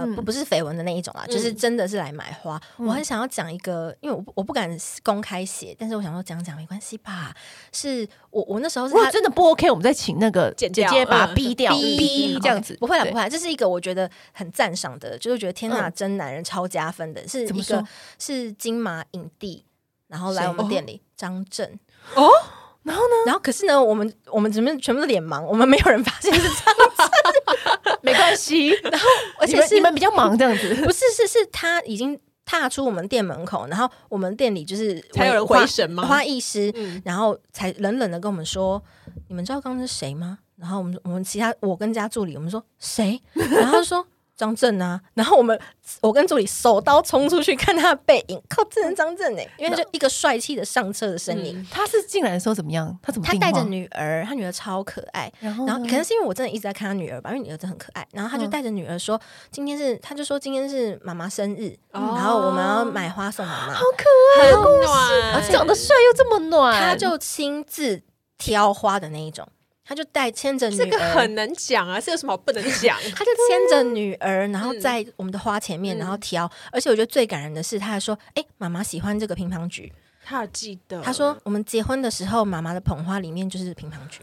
[0.06, 2.60] 不不是绯闻的那一种啦，嗯、就是真的是来买花。
[2.78, 7.34] 嗯、我很想要讲一个，因为我我不敢公开写，但是我想说讲讲没关系吧。
[7.72, 12.76] 是我我那时候是他真的不 OK，我们再请那个姐姐把它逼掉，逼这样子。
[12.80, 17.84] 不会啦，不会啦，这是一个我觉得很赞赏的，就是觉得天呐，真男人超加分的，是一个
[18.18, 19.64] 是金马影帝，
[20.06, 21.78] 然后来我们店里，张震
[22.14, 22.28] 哦。
[22.84, 23.14] 然后呢？
[23.26, 23.82] 然后可是呢？
[23.82, 26.87] 我们我们怎么全部都脸盲，我们没有人发现是这
[28.28, 28.54] 样子。
[28.54, 28.80] 没关系。
[28.90, 29.06] 然后
[29.40, 31.04] 而且是你们比较忙这样子，不是？
[31.14, 36.06] 是是他已经踏出我们店门口，然后我们店里就是才有人回神吗？
[36.06, 38.82] 花艺师，嗯、然后才冷冷的跟我们说
[39.28, 43.20] ：“你们知道刚刚是谁吗？”然后我们我们其他我跟家助理我们说谁？
[43.32, 44.06] 然后他说。
[44.38, 45.60] 张震啊，然后我们
[46.00, 51.66] 我跟助理手刀冲出去看他的背影，靠，这人张震哎，因为他就一个帅气的上车的身影。
[51.68, 52.96] 他是进来的时候怎么样？
[53.02, 53.26] 他怎么？
[53.26, 55.30] 他带着女儿，他女儿超可爱。
[55.40, 58.06] 然后，然后可能是因为我真的一直在看他女儿吧，因为女儿真的很可爱。
[58.12, 59.20] 然后他就带着女儿说
[59.50, 68.00] ：“今天是，他就说今天是妈妈生日，然后我们要买花送妈妈。”好可爱，很暖，而且长得帅又这么暖，他就亲自
[68.38, 69.48] 挑花的那一种。
[69.88, 72.98] 他就带牵着女儿，这个很能讲啊，这有什么不能讲？
[73.16, 76.44] 他就牵着女儿，然后在我们的花前面，然后挑。
[76.44, 79.90] 嗯、而且我觉得最感人的是，他还说：“哎、欸，妈妈喜欢这个乒乓菊。”
[80.28, 84.20] 他记得，他说我们结婚的时候，妈妈的捧花里面就是乒乓菊。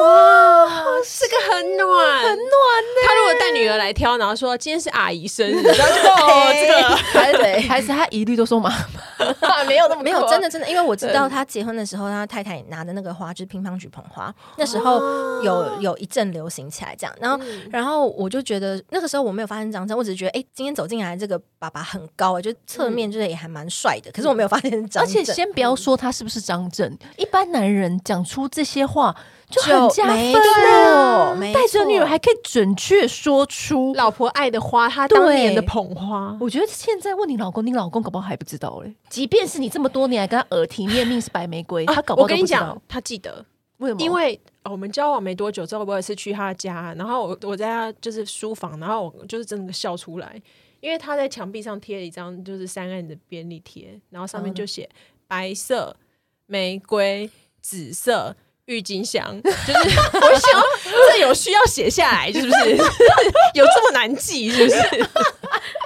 [0.00, 0.66] 哇，
[1.04, 2.98] 这个很暖，很暖呢。
[3.06, 17.38] 他如果带女儿来挑，然后说今天是阿姨生日，然后就哦，这个还是 还是他一律都说妈妈， 没有那么没有，真的真的，因为我知道他结婚的时候，他太太拿的那个花就是乒乓菊捧花，那时候有有一阵流行起来这样，然后
[17.70, 25.41] 然后我就觉得那个时候我没有发现张震，我只是觉得哎，今天走进来这个爸爸很高，就侧面就是也还蛮帅的，可是我没有发现张震，而且。
[25.42, 29.12] 先不要说他是不是张震，一般男人讲出这些话
[29.50, 31.36] 就很加分了。
[31.52, 36.36] 带着女儿还可以准确说出老婆爱的花，他当年的捧花。
[36.40, 38.94] 我觉得现在问你老公，你老公搞不好还不知道嘞。
[39.10, 42.80] 即便是你这么多年来跟他耳提面命是白玫瑰，他搞不好都不知道。
[42.86, 43.44] 他记得，
[43.78, 44.00] 为什么？
[44.00, 50.40] 因为我们交往没多久之后，我也是去他家，然后我我在他就是书房，然后我就是真的笑出来，
[50.78, 54.88] 因为他在墙壁上贴了一张就是三个人的便利贴，然后上面就写
[55.32, 55.96] 白色、
[56.44, 57.30] 玫瑰、
[57.62, 58.36] 紫色。
[58.66, 60.62] 郁金香，就是 我想
[61.10, 62.76] 这有需要写下来，是不是？
[63.54, 64.78] 有这么难记，是不是？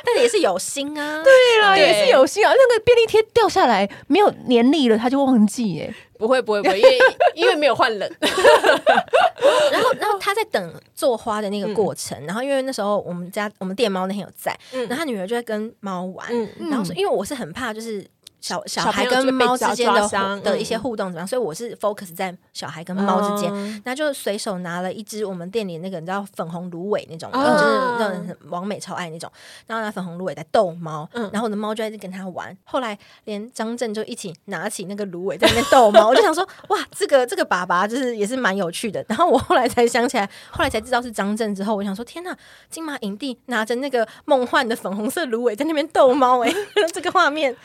[0.05, 1.33] 但也是有心啊，对
[1.63, 2.53] 啦，也是有心啊。
[2.53, 6.99] 那个便利贴掉下来没有黏腻了，他就忘记哎，不会不会不会，因为
[7.35, 8.17] 因为没有换人。
[8.21, 16.29] 然后然后他在等做花的那个过程，然后因为那时候我们家我们店猫那天有在，然后他女儿就在跟猫玩，
[16.71, 18.07] 然后说因为我是很怕就是。
[18.47, 21.27] 小小孩跟猫之间的的一些互动怎么样？
[21.27, 27.65] 所以我是 focus 在小孩跟猫之间，那就随手拿了一只我们店里那个你知道粉红芦苇那种，就是
[27.99, 29.29] 让人王美超爱那种，
[29.67, 32.57] 然后拿粉红芦苇在逗猫，然后我的猫就在这跟他玩。
[32.63, 39.05] 后来连张震就一起拿起那个芦苇在那边逗猫，我就想说哇，这个这个爸爸就是也是蛮有趣的。
[39.09, 42.33] 然后我后来才想起来，后来才知道是张震之后，我想说天呐，
[42.71, 46.55] 金马影帝拿着那个梦幻的粉红色芦苇在那边逗猫，哎，
[46.95, 47.57] 这个画面，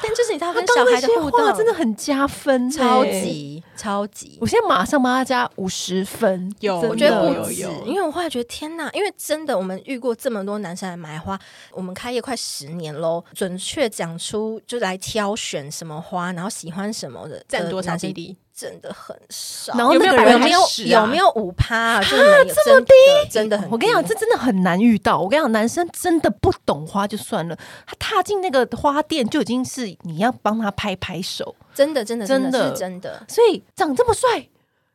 [0.00, 0.14] 但。
[0.19, 4.38] 就是你知道跟小孩的互动真的很加分，超级超级！
[4.40, 6.54] 我现在马上帮他加五十分。
[6.60, 11.38] 有，我觉得不止，因为我后来觉得天哪，因为真的我们遇过这么多男生来买花，
[11.72, 18.36] 我们开业快十年喽，准确讲出就来挑选什么花，然后喜欢什么的，占多少比例？
[18.60, 22.00] 真的很少，然后那个人有没有有没有五趴啊？
[22.02, 22.92] 就是这么低，
[23.30, 23.70] 真的很。
[23.70, 25.18] 我跟你讲，这真的很难遇到。
[25.18, 27.56] 我跟你讲，男生真的不懂花就算了，
[27.86, 33.24] 他踏进那个花店就已经是你要帮他拍拍手，真的真的真的是真的。
[33.26, 34.46] 所以长这么帅，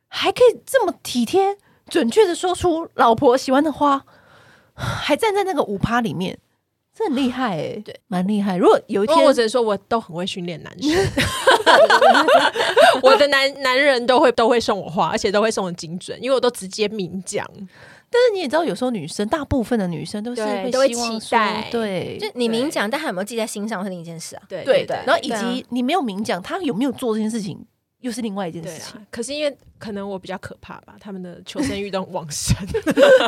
[0.07, 1.57] 还可以这么体贴，
[1.89, 4.05] 准确的说出老婆喜欢的花，
[4.75, 6.37] 还站在那个五趴里面。
[6.97, 8.55] 这很厉害哎、欸，对，蛮厉害。
[8.55, 10.91] 如果有一天，或者说我都很会训练男生，
[13.01, 17.45] 我的男男人都会都会送我花，而且都会送的精准，因为我都直接明讲。
[18.09, 24.43] 但是你也知道，有时候女生，大部分的女生都是会都会期待，对，就你明讲，但他有没有记在心上是另一件事啊。
[24.47, 27.65] 对对对，然后以及你没有明讲，他有没有做这件事情，
[27.99, 29.05] 又是另外一件事情。
[29.11, 32.55] 可是因为可能我比较可怕吧，他们的求生欲都很旺盛。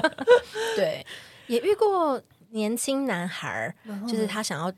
[0.78, 1.06] 对，
[1.48, 2.22] 也遇过。
[2.52, 3.76] 年轻男孩儿
[4.08, 4.72] 就是他想要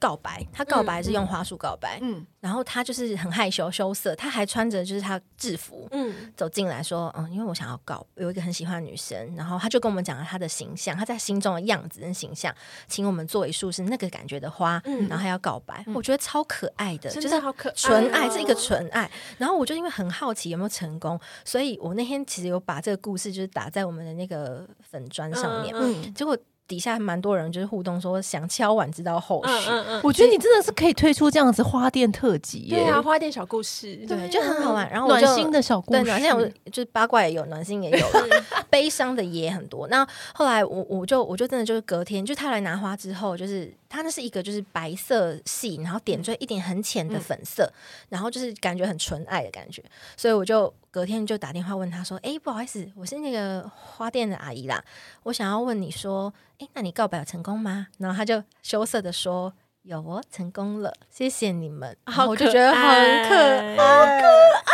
[0.00, 12.52] 告白，他告白是用花束告白，嗯，然后他就是很害羞羞涩，他还穿着就是他制服，嗯，走进来说，嗯，因为我想要告，有一个很喜欢的女生，然后他就跟我们讲了他的形象，他在心中的样子跟形象，
[12.88, 26.34] 请我们做一束是那个感觉的花，嗯，然后还要告白，我觉得超可爱的，就是好可爱，纯爱是一个纯爱，然后我就因为很好奇有没有成功，所以我那天其实有把这个故事就是打在我们的那个粉砖上面，嗯，结果。
[26.70, 34.88] 底下还蛮多人就是互动说想敲碗知道后续，嗯嗯嗯，我觉得你真的是可以推出这样子花店特辑，对啊，花店小故事，对，就很好玩。
[34.88, 38.06] 然后暖心的小故事，对，暖心有就是八卦也有，暖心也有，
[38.70, 39.88] 悲伤的也很多。
[39.88, 47.68] 那后来我我就我就真的就是隔天就他来拿花之后，就是他那是一个就是白色系，然后点缀一点很浅的粉色，
[48.08, 49.82] 然后就是感觉很纯爱的感觉，
[50.16, 50.72] 所以我就。
[50.92, 54.82] 隔天就打电话问他说：“哎，不好意思，我是那个花店的阿姨啦，
[55.22, 64.72] 我想要问你说，哎，那你告白有成功吗？”然后他就羞涩的说：“有哦，成功了，谢谢你们。”好，我就觉得很可爱，好可爱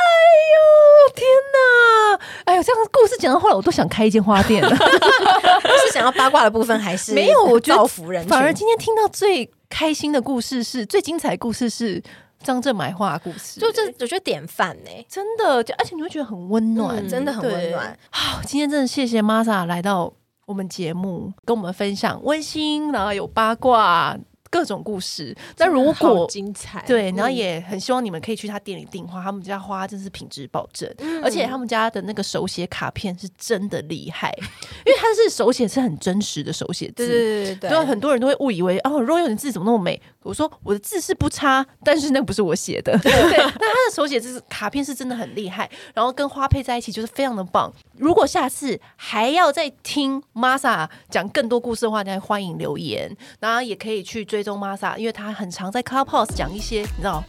[0.54, 1.12] 哟！
[1.14, 4.70] 天哪，哎呦，这样的故事讲到后来，我都想开一间花店了。
[5.86, 7.44] 是想要八卦的部分，还是没有？
[7.44, 12.02] 我造福人，反而今天听到最开心的故事是最精彩的故事是。
[12.42, 17.98] 张震买花的故事，就这我觉得典范呢、欸，真的，就而且你会觉得很温暖，嗯、真的很温暖。
[18.10, 20.12] 好，今天真的谢谢 Masa 来到
[20.46, 24.16] 我们节目，跟我们分享温馨，然后有八卦。
[24.48, 26.82] 各种故事，那如果精彩。
[26.86, 30.88] 对，然后也很希望你们可以去他店里订花，他们家花真是品质保证，
[31.22, 34.32] 而且他们家的那个手写卡片是真的厉害，
[34.86, 40.00] 因为他是手写是很真实的手写字，对对对，很多人都会误以为哦若有你字怎么那么美？
[40.26, 47.72] 我说我的字是不差，但是那不是我写的， 对，但他的手写字卡片是真的很厉害，然后跟花配在一起就是非常的棒。
[47.96, 57.22] 如果下次还要再听 Masa 讲更多故事的话，大家欢迎留言，然后也可以去追踪 Masa，因为他很常在 Clubhouse 讲一些你知道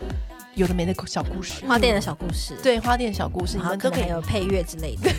[0.57, 5.11] 有的没的小故事，花店的小故事，对，花店的小故事，你们都可以有配乐之类的。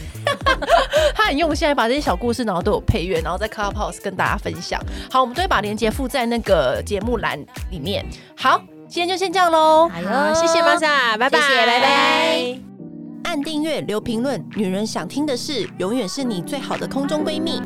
[1.14, 4.82] 他很用心，把这些小故事然后都有配乐，然后在 Clubhouse 跟大家分享。
[5.09, 7.39] 好，我们都会把链接附在那个节目栏
[7.70, 8.05] 里面。
[8.36, 9.89] 好，今天就先这样喽。
[10.34, 12.59] 谢谢 Masa，拜拜，拜拜。
[13.22, 17.62] 按订阅，留评论，女人想听的事，永远是你最好的空中闺蜜。